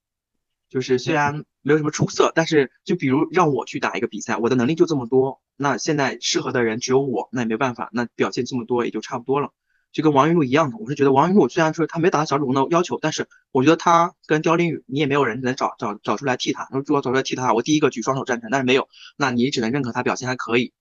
[0.68, 9.50] 就是虽然没有什么出色，但是就比如让我去打一个比赛，我的能力就这么多，那现在适合的人只有我，那也没办法，那表现这么多也就差不多了。
[9.90, 16.68] 就跟王云璐一样的，我是觉得王云璐虽然说他没达到小主攻的要求，但是我觉得他跟刁林宇，你也没有人能找找找出来替他。
[16.70, 20.74] 如果找出来替他，我第一个举双手赞成，但是没有，那你只能认可他表现还可以。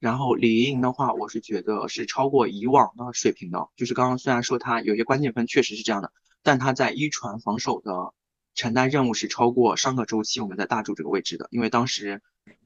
[0.00, 6.10] 然后李莹的话，我是觉得是超过以往的水平的，就是刚刚虽然说他有些关键分确实是这样的，
[6.42, 8.14] 但他在一传防守的。
[8.58, 12.20] 承担任务是超过上个周期我们在大主这个位置的，因为当时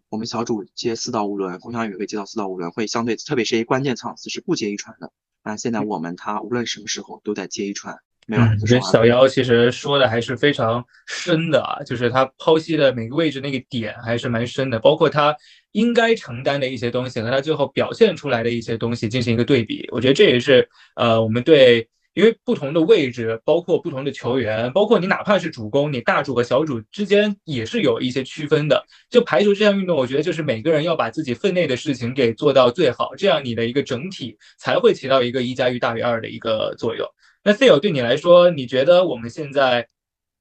[0.08, 5.12] 我们小主接四到五轮，龚翔宇会接到四到五轮，会相对特别是一些关键场次是不接一传的。
[5.44, 7.94] 那现在我们他无论什么时候都在接一传，
[8.26, 8.42] 没有。
[8.42, 15.36] 我觉得小妖其实说的还是非常深的啊，就是他剖析的每个位置那个点还是蛮深的，包括他
[15.72, 19.86] 应该承担的一些东西和他最后表现出来的一些东西进行一个对比。
[19.92, 21.86] 我觉得这也是呃我们对。
[22.14, 28.84] 因为不同的位置，包括不同的球员，包括你哪怕是主攻，你大主和小主之间也是有一些区分的。
[29.08, 37.08] 就排球这项运动，我觉得就是每个人要把自己分内的事情给做到最好，这样你的一个整体才会起到一个一加一大于二的一个作用。
[37.42, 39.88] 那 C 友对你来说，你觉得我们现在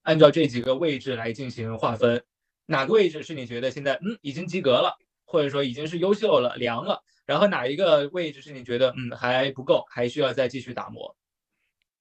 [0.03, 2.21] 按照这几个位置来进行划分，
[2.65, 4.93] 哪个位置是你觉得现在嗯已经及格了，
[5.25, 7.01] 或者说已经是优秀了、凉了？
[7.25, 11.15] 然后哪一个位置是你觉得嗯还不够，还需要再继续打磨？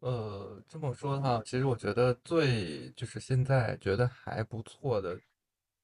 [0.00, 5.18] 呃，这么说的话，其实我觉得最就是现在觉得还不错的，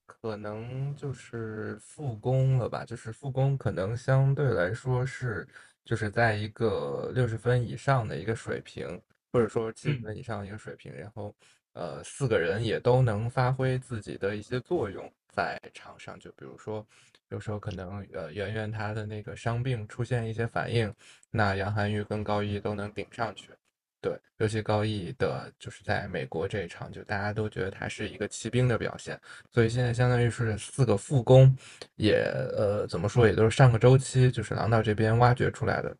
[0.07, 2.83] 可能就是复工了吧。
[2.83, 5.47] 就是复工可能相对来说是
[5.85, 8.99] 就是在一个六十分以上的一个水平，
[9.31, 10.91] 或者说七十分以上的一个水平。
[10.91, 11.35] 然后，
[11.73, 16.19] 呃，四个人也都能发挥自己的一些作用在场上。
[16.19, 16.83] 就比如说，
[17.29, 20.91] 有时候可能呃，圆圆他的那个伤病出现一些反应，
[21.29, 23.51] 那杨涵玉跟高一都能顶上去。
[23.99, 29.19] 对，尤其高毅的，就是在美国这一场，就大家都觉得他是一个骑兵的表现，
[29.51, 31.53] 所以现在相当于是四个副攻，
[31.95, 32.13] 也
[32.55, 35.97] 呃怎么说，也都是上个周期就是狼道这边挖掘出来的。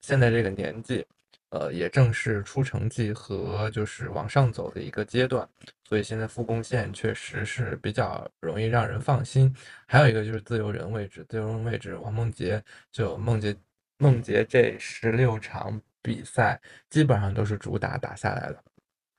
[0.00, 1.06] 现在这个年纪，
[1.50, 5.48] 呃，也正是出成绩和就是往上走的一个阶段，
[5.88, 9.54] 所以现在副攻线确实是比较容易让人放心。
[9.86, 13.56] 还有一个就是自由人位置，自由人位置，王梦洁就梦洁
[13.98, 15.80] 梦洁这十六场。
[16.02, 18.62] 比赛基本上都是主打打下来的，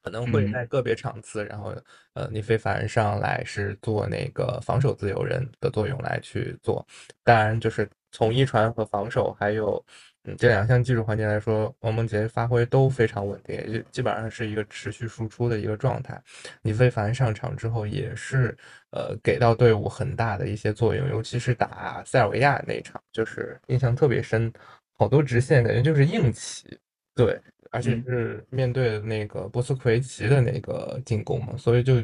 [0.04, 1.76] 可能会在个别场次，然后
[2.14, 6.86] 呃，李非凡上来是做那个防守自由人的作用来去做。
[7.24, 9.84] 当然，就是从一传和防守，还有
[10.24, 16.20] 嗯这两项技术环节来说，王梦洁发挥都非常稳定，就基本上是一个持续输出的一个状态。
[16.64, 18.58] 李非凡上场之后也是
[18.92, 24.52] 呃给到队伍很大的一些作用，尤其是打塞尔维亚那场，就是印象特别深。
[25.00, 26.78] 好多直线感觉就是硬起，
[27.16, 27.40] 对，
[27.72, 31.96] 而且是面对那个波斯奎奇的那个进攻嘛，所以就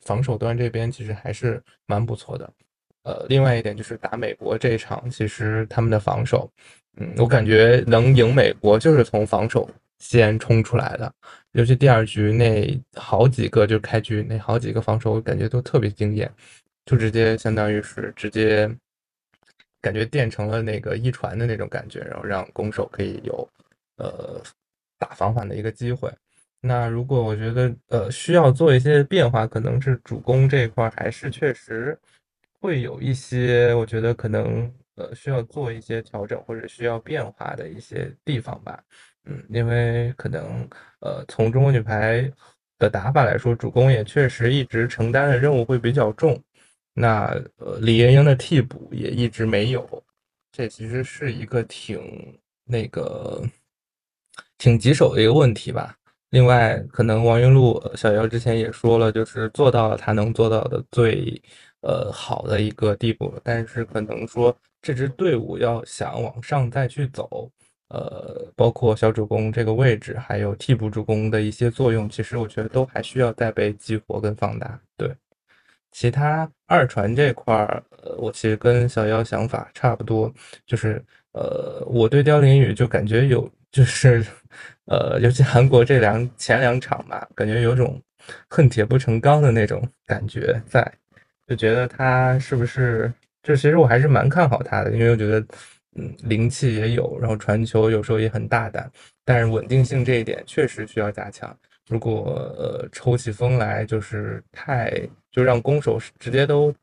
[0.00, 2.50] 防守端这边其实还是蛮不错的。
[3.02, 6.50] 呃，另外一点就是打美国这一场，其实他们的防守，
[6.96, 9.68] 嗯，我感觉能赢美国就是从防守
[9.98, 11.12] 先冲出来的，
[11.52, 16.32] 尤其第二局那好几个，就开局那好几个防守，我感觉都特别惊艳，
[16.86, 18.70] 就直接相当于是直接
[19.82, 23.46] 感觉变成了那个一传的那种感觉，然后让攻守可以有
[23.96, 24.40] 呃
[24.98, 26.10] 打防反的一个机会。
[26.62, 31.98] 那如果我觉得呃需要做一些变化，可能是主攻这一块还是确实。
[32.60, 38.80] 会有一些，我觉得可能呃需要做一些调整或者需要变化的一些地方吧，
[39.24, 40.64] 嗯，因为可能
[41.00, 42.30] 呃从中国女排
[42.78, 46.40] 的打法来说，主攻也确实一直承担的任务会比较重，
[46.94, 47.26] 那
[47.56, 50.02] 呃李盈莹的替补也一直没有，
[50.50, 53.42] 这其实是一个挺那个
[54.58, 55.96] 挺棘手的一个问题吧。
[56.30, 61.42] 另外，可能王云璐、小姚之前也说了，就是做到了他能做到的最。
[61.84, 67.50] 呃，好的一个地步，但是可能说这支队伍要想往上再去走，
[67.88, 74.80] 呃，包括小主攻这个位置，还有替补主攻的一些作用，其实我觉得都还需要再被激活跟放大。
[74.96, 75.12] 对，
[75.92, 80.32] 其他二传这块儿，呃，我其实跟小妖想法差不多，
[80.66, 81.02] 就是
[81.32, 84.24] 呃，我对刁琳宇就感觉有，就是
[84.86, 88.00] 呃，尤其韩国这两前两场吧，感觉有种
[88.48, 90.90] 恨铁不成钢的那种感觉在。
[91.46, 93.12] 就觉得他是不是？
[93.42, 95.40] 就其实我还是蛮看好他的，因为我觉得，
[95.96, 98.90] 嗯，灵气也有，然后传球有时候也很大胆，
[99.24, 101.54] 但是稳定性这一点确实需要加强。
[101.88, 104.92] 如果呃抽起风来就是太
[105.30, 106.74] 就让攻手直接都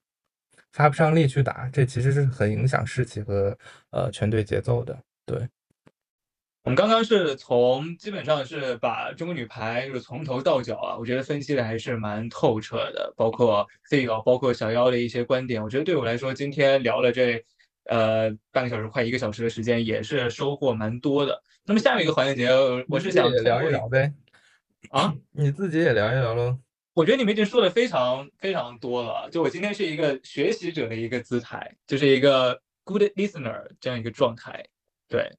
[0.72, 3.58] 发不上力去打，这其实是很影响士气和
[3.92, 4.98] 呃全队节奏的。
[5.26, 5.48] 对。
[6.66, 15.64] 我们刚刚是从基本上是把中国女排就是从头到脚啊，我觉得分析的还是蛮透彻的，包括 C 友，包括小妖的一些观点。
[15.64, 17.44] 我觉得对我来说，今天聊了这
[17.86, 21.42] 呃半个小时快一个小时的时间，也是收获蛮多的。
[21.64, 22.50] 那么下面一个环节，
[22.90, 24.14] 我是想聊一聊呗。
[24.92, 26.58] 啊， 你自己也聊一聊喽。
[26.94, 29.30] 我觉得你们已经说的非常非常多了。
[29.30, 34.66] 就我今天是一个学习者的一个姿态，就是一个 good listener 这样一个状态，
[35.08, 35.32] 对。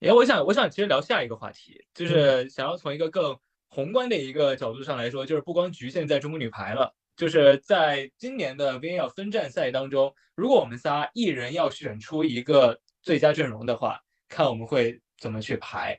[0.00, 15.98] 哎，我想，我想其实聊下一个话题，就是想要从一个更宏观的一个角度上来说，就是不光局限在中国女排了，就是在今年的 VNL 分站赛当中，如果我们仨一人要选出一个最佳阵容的话，看我们会怎么去排。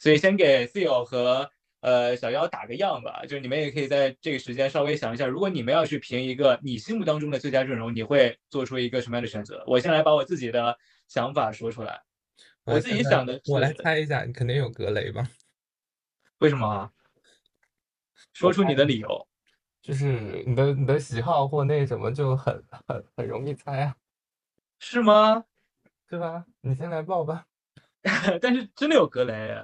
[0.00, 1.48] 所以先给 Phil 和
[1.84, 9.62] 呃小妖打个样吧，就是你们也可以在这个时间稍微想一下，如果你们要去评一个你心目当中的最佳阵容，你会做出一个什么样的选择？
[9.66, 10.76] 我先来把我自己的
[11.08, 12.00] 想法说出来。
[12.64, 15.28] 我自己想的，我来猜一下，你肯定有格雷吧？
[16.38, 16.90] 为什么啊？
[18.32, 19.28] 说出你的理由。
[19.82, 23.94] 就是你的你的喜好或那什么就很很很容易猜啊。
[24.78, 25.44] 是吗？
[26.08, 26.46] 对吧？
[26.62, 27.46] 你先来报吧。
[28.40, 29.62] 但是真的有格雷。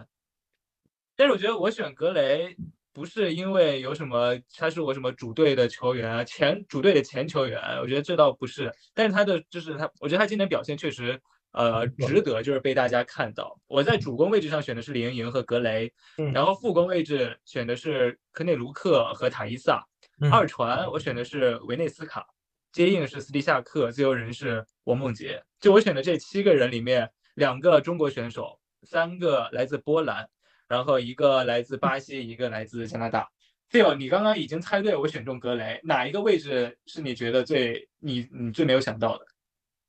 [1.20, 2.56] 但是我觉得我选格雷
[2.94, 8.72] 不是因为有什么，他是我什么主队的球员，前主队的前球员，我觉得这倒不是。
[8.94, 11.20] 但是他的就是他，我觉得他今年表现确实。
[11.52, 13.58] 呃，值得就是被大家看到。
[13.66, 15.92] 我在主攻位置上选的是李盈莹和格雷，
[16.32, 19.84] 然后副攻位置选的是科内卢克和塔伊萨，
[20.30, 22.24] 二传我选的是维内斯卡，
[22.70, 25.42] 接应是斯蒂夏克，自由人是王梦洁。
[25.58, 30.30] 就我选的这七个人里面，两个中国选手，三个来自波兰，
[30.70, 33.28] 然后一个来自巴西，一个来自加拿大。
[33.72, 39.26] Phil，你刚刚已经猜对我选中格雷，哪一个位置是你觉得最你你最没有想到的？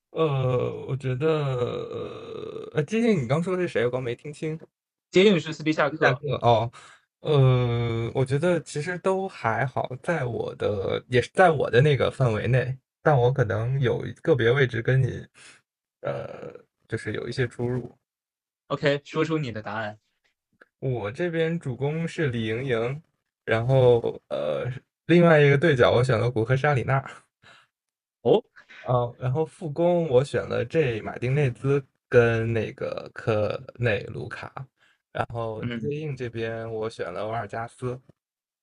[0.10, 3.86] 呃，我觉得，呃，接近你刚说的是谁？
[3.86, 4.60] 我刚没听清。
[5.12, 5.96] 接应是斯皮夏克。
[6.42, 6.72] 哦，
[7.20, 15.24] 呃，我觉得其实都还好，在我的也是在我的那个范围内，但我可能有个别位置跟你，
[16.02, 16.52] 呃，
[16.88, 17.96] 就是有一些出入。
[18.70, 20.00] OK，说出你的答案。
[20.82, 23.02] 我这边主攻是李盈莹，
[23.46, 24.68] 然后呃，
[25.06, 26.98] 另外一个对角我选了古赫沙里娜。
[28.24, 28.44] 哦。
[28.88, 34.52] 哦， 然后副攻我选了 J 马丁内兹跟那个科内卢卡，
[35.14, 38.00] 然后接应这边我选了瓦尔加斯，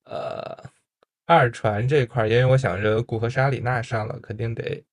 [0.05, 0.57] 呃，
[1.25, 4.85] 二传这块因为我想着古赫沙里娜上了肯定得，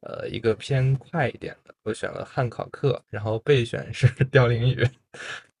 [0.00, 4.86] 呃，一个偏快一点的，我选了汉考克，然后备选是刁琳宇，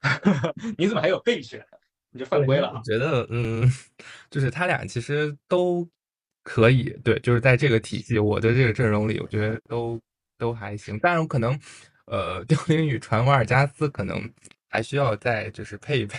[0.78, 1.64] 你怎么还有备选？
[2.10, 2.72] 你就犯规了？
[2.74, 3.68] 我觉得，嗯，
[4.30, 5.88] 就是他俩其实都。
[6.46, 9.98] 可以，对，就是在这个体系，我的这个阵容里，我觉得都
[10.36, 10.98] 都还行。
[10.98, 11.58] 当然，可能，
[12.04, 14.30] 呃，刁琳宇传瓦尔加斯可能
[14.68, 16.18] 还需要再就是配一配。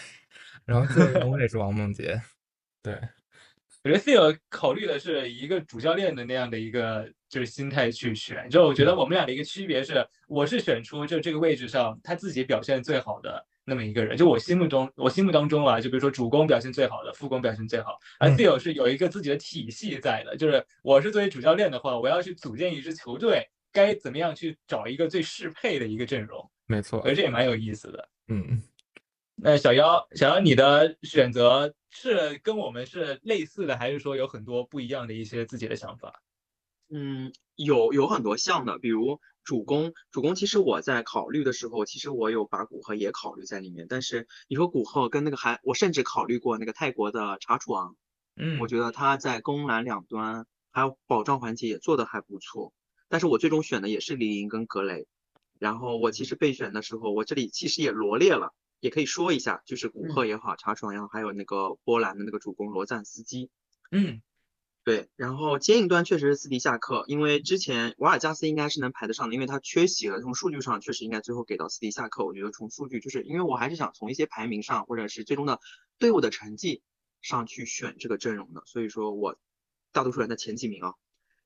[0.65, 2.19] 然后最后我也是王梦洁，
[2.81, 2.99] 对。
[3.83, 28.07] 我觉得 Theo 考虑的是一个主教练的那样的一个就是心态去选，就我觉得我们俩的一个区别是，我是选出就这个位置上他自己表现最好的那么一个人，就我心目中我心目当中啊，就比如说主攻表现最好的，副攻表现最好，而 Theo 是有一个自己的体系在的，就是我是作为主教练的话，我要去组建一支球队，该怎么样去找一个最适配的一个阵容，没错我觉，得这也蛮有意思的。
[28.28, 28.61] 嗯，
[29.36, 36.22] 那小妖，小妖，你的选择是跟我们是类似的，还是说有很多不一样的一些自己的想法？
[36.93, 43.86] 嗯，有有很多像的，比如主攻，主攻其实我在考虑的时候，其实我有把古贺也考虑在里面。
[43.88, 47.96] 但是你说古贺跟那个还，我甚至考虑过那个泰国的查楚昂，
[48.36, 52.74] 嗯我觉得他在攻篮两端还有保障环节也做得还不错。
[53.08, 55.08] 但是我最终选的也是李莹跟格雷。
[55.58, 63.50] 然后我其实备选的时候，我这里其实也罗列了，也可以说一下，就是古贺也好，查楚昂也好，还有那个波兰的那个主攻罗赞斯基。
[63.91, 64.22] 嗯
[64.86, 72.23] 对，然后接应端确实是斯迪下课，因为之前瓦尔加斯应该是能排得上的，因为他缺席了，从数据上确实应该最后给到斯迪下课。
[72.23, 75.59] 我觉得从数据，就是因为我还是想从一些排名上，或者是最终的
[75.97, 76.83] 队伍的成绩
[77.19, 79.39] 上去选这个阵容的，所以说我
[79.91, 80.93] 大多数人的前几名啊。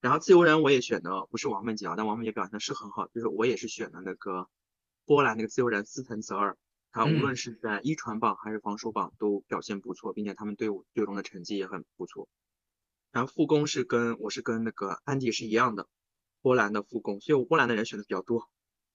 [0.02, 4.50] 然后自由人我也选的不是王梦洁啊，但王梦洁表现的是很好，就是我也是选的那个
[5.06, 6.58] 波兰那个自由人斯滕泽尔，
[6.92, 12.28] 他无论是在一传榜还是防守榜都表现不错，并且他们队伍最终的成绩也很不错。
[13.12, 15.88] 然后副攻是跟我是跟那个安迪是一样的，
[16.42, 18.50] 波兰的副攻，所以我波兰的人选的比较多。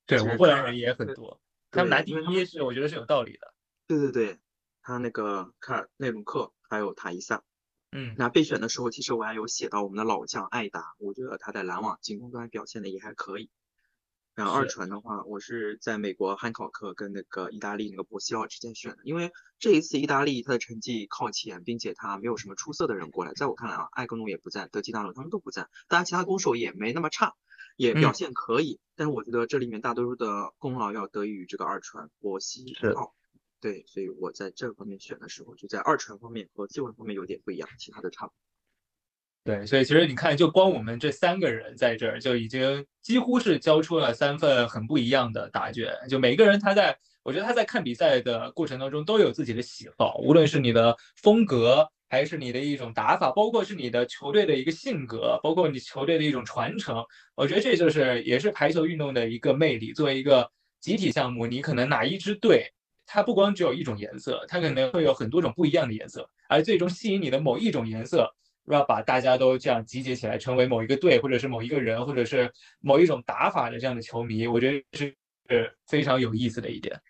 [0.07, 1.41] 对我波兰人也很多，
[1.71, 3.55] 他们拿第对因为他一是我觉得是有道理的。
[3.87, 4.39] 对对对，
[4.83, 7.43] 他那个卡尔内鲁克还有塔伊萨，
[7.93, 13.51] 嗯那备选的时候，其实我还有写到我们的老将艾达，我觉得他在篮网进攻端表现的也还可以。
[14.35, 19.31] 然后二传的话，我是在美国汉考克跟那个意大利那个博西奥之间选的，因为
[19.61, 27.35] 这一次意大利他的成绩靠前，并且他没有什么出色的人过来，在我看来啊，艾格努也不在，德基纳罗他们都不在，当然其他攻手也没那么差，
[27.77, 33.15] 也表嗯现可以，但是我觉得这里面大多数的功劳要得益于这个二传博西奥。
[33.61, 38.44] 对，所以我在这方面选的时候，就在二传方面和自由人方面有点不一样，其他的差不多。
[39.45, 45.93] 对，所以其实你看，就光我们这三个人在这儿，就已经几乎是交出了三份很不一样的答卷。
[46.09, 57.05] 就每个人他在，我觉得他在看比赛的过程当中都有自己的喜好，无论是你的风格，还是你的一种打法，包括是你的球队的一个性格，包括你球队的一种传承。
[57.35, 59.93] 我觉得这就是也是排球运动的一个魅力。
[59.93, 62.73] 作为一个集体项目，你可能哪一支队，
[63.05, 68.35] 它不光只有一种颜色，它可能会有很多种不一样的颜色，而最终吸引你的某一种颜色。
[68.67, 72.51] 要把大家都这样集结起来，成为某一个队，或者是某一个人，或者是
[72.81, 75.15] 某一种打法的这样的球迷，我觉得是
[75.49, 77.01] 是非常有意思的一点。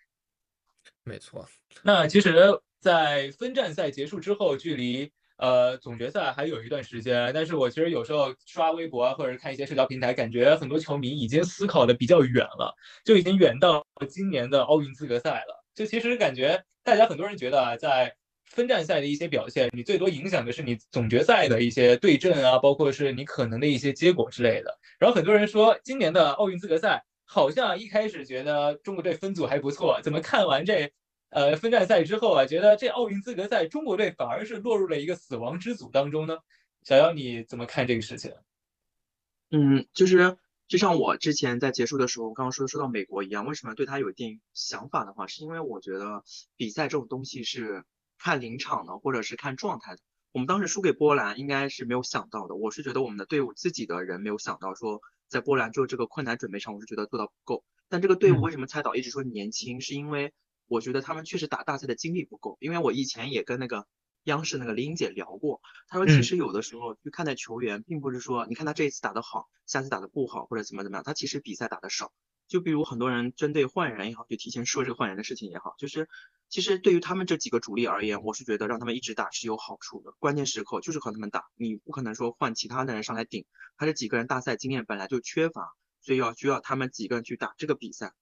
[1.03, 1.47] 没错，
[1.83, 15.63] 那其实，在分站赛结束之后，距离呃总决赛还有一段时间，但是我其实有时候刷微博啊，或者看一些社交平台，感觉很多球迷已经思考的比较远了，就已经远到今年的奥运资格赛了。
[15.73, 18.15] 就其实感觉大家很多人觉得啊，在
[18.45, 24.79] 分站赛的一些表现，你最多影响的是你总决赛的一些对阵啊，包括是你可能的一些结果之类的。
[24.99, 30.91] 然后很多人说，今年的奥运资格赛好像一开始觉得中国队分组还不错，怎么看完这
[31.29, 36.37] 呃分站赛之后啊，觉得这奥运资格赛中国队反而是落入了一个死亡之组当中呢？
[36.83, 38.31] 小姚你怎么看这个事情？
[39.51, 40.37] 嗯，就是
[40.67, 46.23] 就像我之前在结束的时候，刚刚说说到美国一样，为什么对他有一定想法的话，是因为我觉得
[46.55, 47.83] 比赛这种东西是
[48.17, 50.01] 看临场的，或者是看状态的。
[50.31, 52.55] 我们当时输给波兰，应该是没有想到的。
[52.55, 57.63] 我是觉得我们的队伍自己的人没有想到说，在波兰就这个困难准备上，我是觉得做到不够。
[57.87, 60.33] 但这个队伍嗯为什么蔡导一直说年轻，是因为
[60.67, 62.57] 我觉得他们确实打大赛的经历不够。
[62.59, 63.87] 因为我以前也跟那个
[64.23, 72.11] 央视那个林姐聊过，她说嗯其实有的时候去看待球员，并不是说你看他这一次打得好，下次打得不好，或者怎么怎么样，他其实比赛打得少。
[72.47, 76.07] 就比如很多人针对换人也好，就提前说这个换人的事情也好，就是
[76.49, 80.13] 其实对于他们这几个主力而言，我是觉得让他们一直打是有好处的。
[80.19, 83.45] 关键时刻就是和他们打，你不可能说换其他的人上来顶，
[83.77, 88.13] 他这几个人大赛经验本来就缺乏，所以要需要他们几个人去打这个比赛。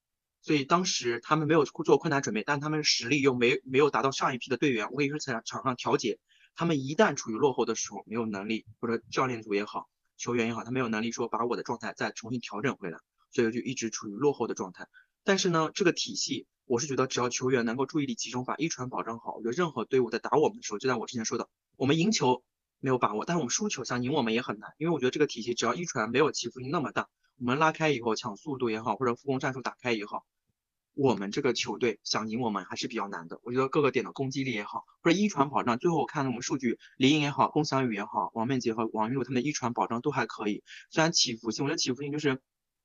[0.42, 6.20] 所以当时他们没有做困难准备，但他们实力又没没有达到上一批的队员，我可以说在场上调节。
[6.56, 13.00] 他们一旦处于落后的时候，没有能力，或者教练组也好，球员也好，他没有能力说把我的状态再重新调整回来，
[13.34, 14.88] 所以就一直处于落后的状态。
[15.26, 22.44] 但是呢，这个体系，我是觉得只要球员能够注意力集中，把一传保证好，我觉得任何队伍在打我们的时候，就像我之前说的，我们赢球
[22.80, 27.08] 没有把握，但是我们输球想赢我们也很难，因为我觉得这个体系只要一传没有起伏性那么大，
[27.40, 30.26] 我们拉开以后抢速度也好，或者复攻战术打开也好，
[30.94, 33.40] 我们这个球队想赢我们还是比较难的。
[33.44, 40.64] 我觉得各个点的攻击力也好，或者一传保障，最后我看我们数据，李颖也好，龚翔宇也好，王曼杰和王玉露他们的一传保障都还可以。
[40.92, 42.42] 虽然起伏性，我觉得起伏性就是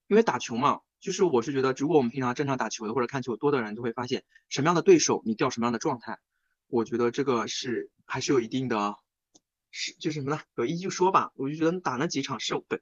[0.09, 6.18] 因为打球嘛，就是我是觉得，如果我们平常正常打球的或者看球多的人，就会发现什么样的对手你掉什么样的状态。
[6.66, 8.96] 我觉得这个是还是有一定的，
[9.70, 10.40] 是就是什么呢？
[10.56, 11.30] 有依据说吧。
[11.34, 12.80] 我就觉得打那几场是本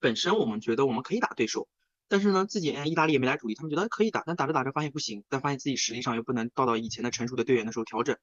[0.00, 1.68] 本身我们觉得我们可以打对手。
[2.10, 8.16] 但是呢，自己意大利也没来主力，他们觉得可以打，但打着打着发现不行，但发现自己实力上又不能到到以前的成熟的队员的时候调整，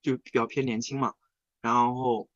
[0.00, 1.12] 就比较偏年轻嘛，
[1.60, 2.30] 然后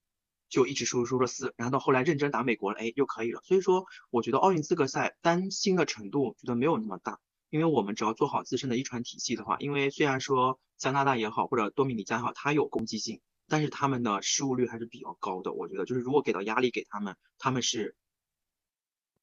[0.51, 3.41] 就一直输输了四，然后到后来认真打美国了，哎，又可以了。
[3.43, 15.53] 所以说，我觉得奥运资格赛担心的程度觉得没有那么大，因为我们只要做好自身的一传体系的话，因为虽然说加拿大也好或者多米尼加也好，它有攻击性，但是他们的失误率还是比较高的。
[15.53, 17.97] 我觉得就是如果给到压力给他们，他们是。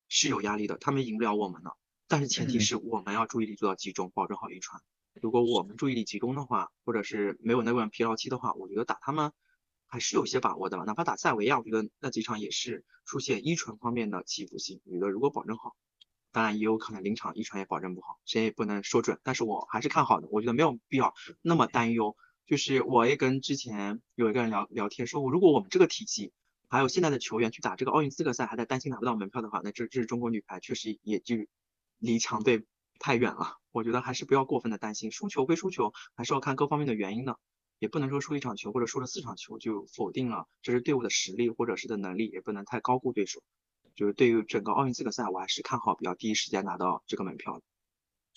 [0.10, 1.72] 是有压力的，他们赢不了我们的，
[2.08, 4.82] 但是前提是我们要注意力做到集中，保证好一传。
[5.22, 9.34] 如果我们注意力集中的话，或者是没有那段疲劳期的话，我觉得打他们
[9.88, 10.84] 还是有些把握的吧。
[10.84, 14.82] 哪怕打塞维亚，我觉得那几场也是出现一传方面的起伏性。
[14.86, 15.76] 我觉得如果保证好，
[16.32, 19.20] 当然也有可能临场一传也保证不好，谁也不能说准。
[19.24, 22.16] 但是我还是看好的，我觉得没有必要那么担忧。
[22.46, 26.32] 就是我也跟之前有一个人聊聊天说，如果我们这个体系。
[26.70, 31.38] 还有现在的球员去打这个奥运资格赛，还在担心拿不到门票的话，那这这是中国女排确实也就
[31.98, 32.66] 离强队
[33.00, 33.56] 太远了。
[33.72, 37.40] 我觉得还是不要过分的担心，输球归输球，还是要看各方面的原因的，
[37.80, 43.42] 也不能说输一场球或者输了四场球就否定了这是队伍的实力或者是的能力，也不能太高估对手。
[43.96, 47.62] 就是对于整个奥运资格赛，我还是看好比较第一时间拿到这个门票的。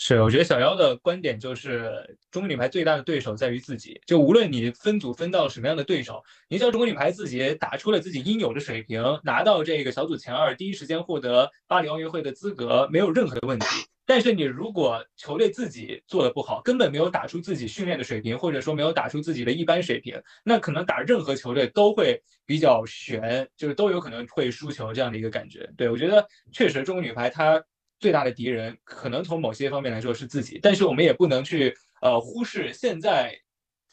[0.02, 4.00] 是，我觉得小妖的观点就是，中国女排最大的对手在于自己。
[4.06, 13.66] 就无论你分组分到什么样的对手，你只要中国女排自己打出了自己应有的水平，拿到这个小组前二，第一时间获得巴黎奥运会的资格，没有任何的问题。
[14.10, 25.64] 但是你如果球队自己做的不好，根本没有打出自己训练的水平，或者说没有打出自己的一般水平，那可能打任何球队都会比较悬，就是都有可能会输球这样的一个感觉。
[25.76, 27.62] 对我觉得确实中国女排她。
[28.00, 33.38] 最大的敌人可能从某些方面来说是自己，但是我们也不能去呃忽视现在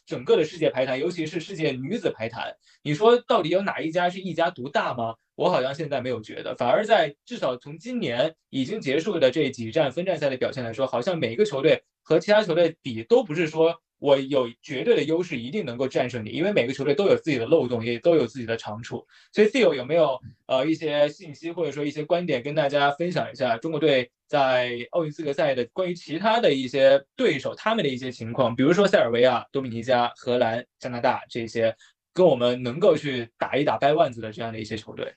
[0.08, 2.56] 整个的世界排坛，尤其是世界女子排坛。
[2.82, 5.14] 你说到底有哪一家是一家独大吗？
[5.36, 13.80] 我好像现在没有觉得，反而在至少从今年已经结束的这几站分站赛的表现来说，好像每一个球队和其他球队比都不是说。
[14.00, 19.06] 我有绝对的优势，一定能够战胜你，因为每个球队都有自己的漏洞，也都有自己的长处。
[19.32, 31.76] 所以 Theo 有没有呃一些信息或者说一些观点跟大家分享一下中国队在奥运资格赛的关于其他的一些对手他们的一些情况，比如说塞尔维亚、多米尼加、荷兰、加拿大这些
[32.14, 35.14] 跟我们能够去打一打掰腕子的这样的一些球队。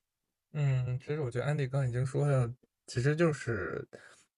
[0.53, 2.51] 嗯，其实我觉得安迪刚已经说了，
[2.87, 3.87] 其实就是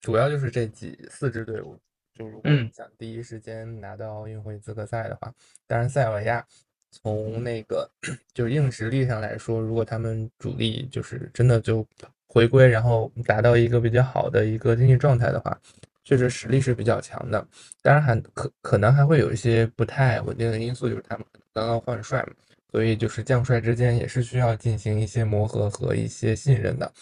[0.00, 1.78] 主要就是这几四支队伍。
[2.14, 5.32] 就如果想第一时间拿到奥运会资格赛的话，
[5.66, 6.46] 当然塞尔维亚
[6.90, 7.90] 从那个
[8.34, 11.86] 就是硬实力上来说，如果他们主力就是真的就
[12.26, 15.58] 回归，然后达到一个比较好的一个经济状态的话，
[16.04, 17.46] 确实实力是比较强的。
[17.80, 22.34] 当然还可可能还会有一些不太稳定的因素，就是他们刚刚换帅嘛，
[22.70, 26.92] 所以就是将帅之间也是需要进行一些磨合和一些信任的。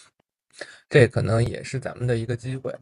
[0.88, 2.72] 这可能也是咱们的一个机会。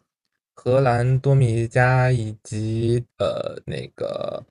[0.60, 4.44] 荷兰、多米尼加以及呃那个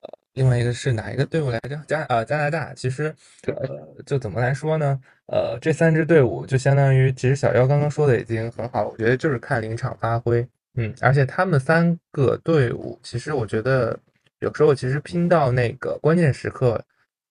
[0.00, 1.78] 呃另外一个是哪一个队伍来着？
[1.86, 2.72] 加呃加拿大。
[2.72, 3.14] 其实
[3.46, 4.98] 呃就怎么来说呢？
[5.26, 10.48] 呃这三支队伍就相当于，其实小妖刚刚说的已经很好，我觉得就是看临场发挥。
[10.76, 13.98] 嗯，而且他们三个队伍，其实我觉得
[14.38, 16.82] 有时候其实拼到那个关键时刻，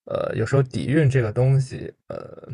[0.05, 2.47] 呃有时候底蕴这个东西，呃。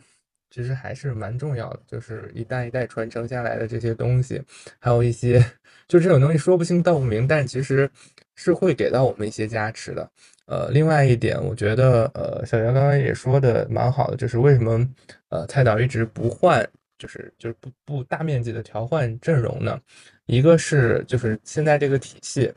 [0.56, 4.41] 其实还是蛮重要的，就是一代一代传承下来的这些东西，
[4.80, 5.38] 还有一些，
[5.86, 7.91] 就这种东西说不清道不明，但其实
[8.36, 10.10] 是会给到我们一些加持的。
[10.45, 14.89] 呃，另外一点，我觉得，呃，小杨刚刚也说的蛮好的，就是为什么，
[15.28, 16.66] 呃，蔡导一直不换，
[16.97, 19.78] 就是就是不不大面积的调换阵容呢？
[20.26, 22.49] 一个是就是现在这个体系。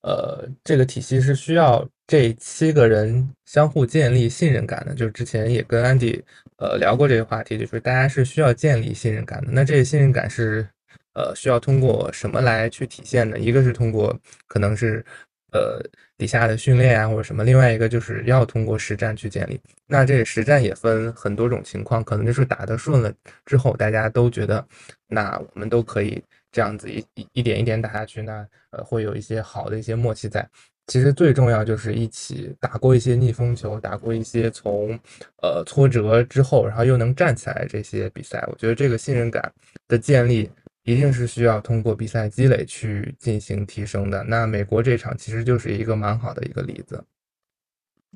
[0.00, 4.94] 呃，这个体系是需要这七个人相互建立信任感的。
[4.94, 6.24] 就是之前也跟安迪
[6.58, 9.48] 呃聊过这个话题，就是大家是需要建立信任感的。
[9.50, 10.68] 那这个信任感是
[11.14, 13.38] 呃需要通过什么来去体现的？
[13.38, 15.04] 一个是通过可能是
[15.52, 15.82] 呃
[16.16, 19.60] 底下的训练啊或者什么，另外一个就是要通过实战去建立。
[19.86, 23.12] 那这个实战也分很多种情况，可能就是打得顺了
[23.46, 24.64] 之后，大家都觉得
[25.06, 26.22] 那我们都可以。
[26.50, 30.48] 这样子一一一点一点打下去，那呃会有一些好的一些默契在。
[30.88, 34.98] 其实最重要就是一起打过一些逆风球，打过一些从
[35.42, 38.42] 呃挫折之后，然后又能站起来这些比赛。
[38.48, 39.52] 我觉得这个信任感
[39.86, 40.50] 的建立
[40.84, 44.24] 一定是需要通过比赛积累去进行提升的。
[44.24, 47.04] 那美国这场其实就是一个蛮好的一个例子。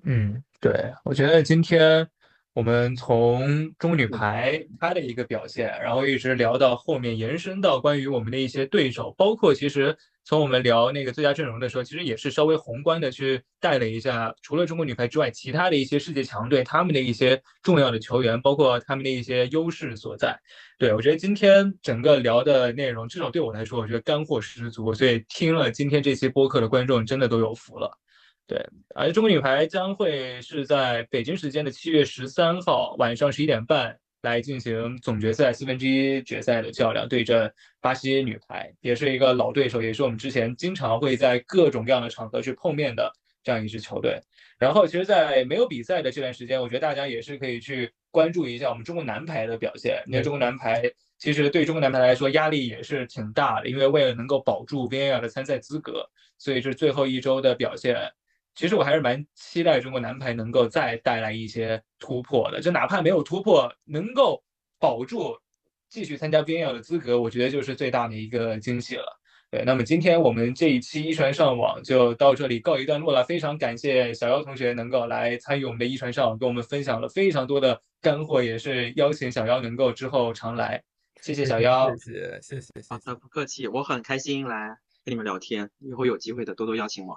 [0.04, 2.08] 嗯，对，我觉得今天
[2.54, 20.38] 我们从中女排她的一个表现，然后一直聊到后面延伸到关于我们的一些对手，包括其实从我们聊那个最佳阵容的时候，其实也是稍微宏观的去带了一下，除了中国女排之外，其他的一些世界强队他们的一些重要的球员，包括他们的一些优势所在。
[20.78, 27.98] 对我觉得今天整个聊的内容，至少对我来说，我觉得干货十足，所以听了今天这期播客的观众真的都有福了。
[28.52, 28.62] 对，
[28.94, 37.50] 而中国女排将会是在北京时间的七月十三号晚上十一点半来进行总决赛四分之一决赛的较量，对阵
[37.80, 43.10] 巴西女排，也是一个老对手，也是我们之前经常会在各种各样的场合去碰面的
[43.42, 44.20] 这样一支球队。
[44.58, 50.02] 然后，其实，在没有比赛的这段时间，我觉得大家也是可以去关注一下我们中国男排的表现。
[50.06, 50.82] 因为中国男排
[51.18, 57.96] 其实对中国男排来说压力也是挺大的，因为为了能够保住 VAR 的参赛资格，所以是最后一周的表现。
[58.54, 64.42] 其实我还是蛮期待中国男排能够再带来一些突破的，就哪怕没有突破，能够
[64.78, 65.36] 保住
[65.88, 69.18] 继续参加 VAR 的资格，我觉得就是最大的一个惊喜了。
[69.50, 80.82] 对，那么今天我们这一期一传上网就到这里告一段落了，非常感谢小妖同学能够来参与我们的一传上网，跟我们分享了非常多的干货，也是邀请小妖能够之后常来，
[81.20, 87.14] 谢谢小妖，谢谢谢谢好的，不客气，我很开心来跟你们聊天，以后有机会的多多邀请我。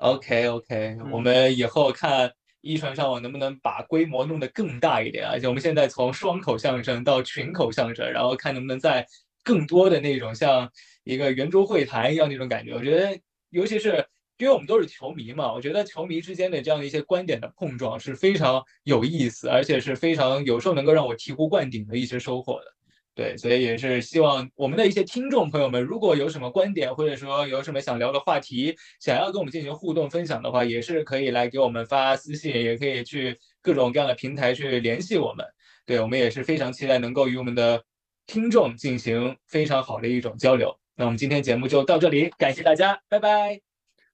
[0.00, 2.32] OK OK，我们以后看
[2.62, 9.06] 一传上网能不能把规模弄得更大一点，而且我们现在从双口相声到群口相声，然后看能不能在
[9.44, 10.70] 更多的那种像
[11.04, 12.72] 一个圆桌会谈一样那种感觉。
[12.74, 13.18] 我觉得，
[13.50, 14.02] 尤其是
[14.38, 22.74] 因为我们都是球迷嘛，我觉得球迷之间的这样的一些观点的碰撞是非常有意思，而且是非常有时候能够让我醍醐灌顶的一些收获的。
[23.20, 35.44] 对，所以也是希望我们的一些听众朋友们，如果有什么观点，或者说有什么想聊的话题，想要跟我们进行互动分享的话，也是可以来给我们发私信，也可以去各种各样的平台去联系我们。
[35.84, 37.84] 对我们也是非常期待能够与我们的
[38.26, 40.74] 听众进行非常好的一种交流。
[40.96, 43.60] 那我们今天节目就到这里，感谢大家，拜拜，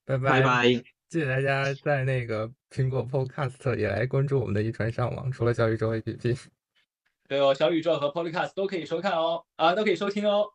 [0.03, 0.63] 拜拜拜，
[1.09, 6.56] 谢谢大家在那个苹果 Podcast 也来关注我们的一传上网，除了小宇宙 APP。
[7.27, 10.49] 对哦，小宇宙和 Podcast 都可以收看哦，啊，都可以收听哦。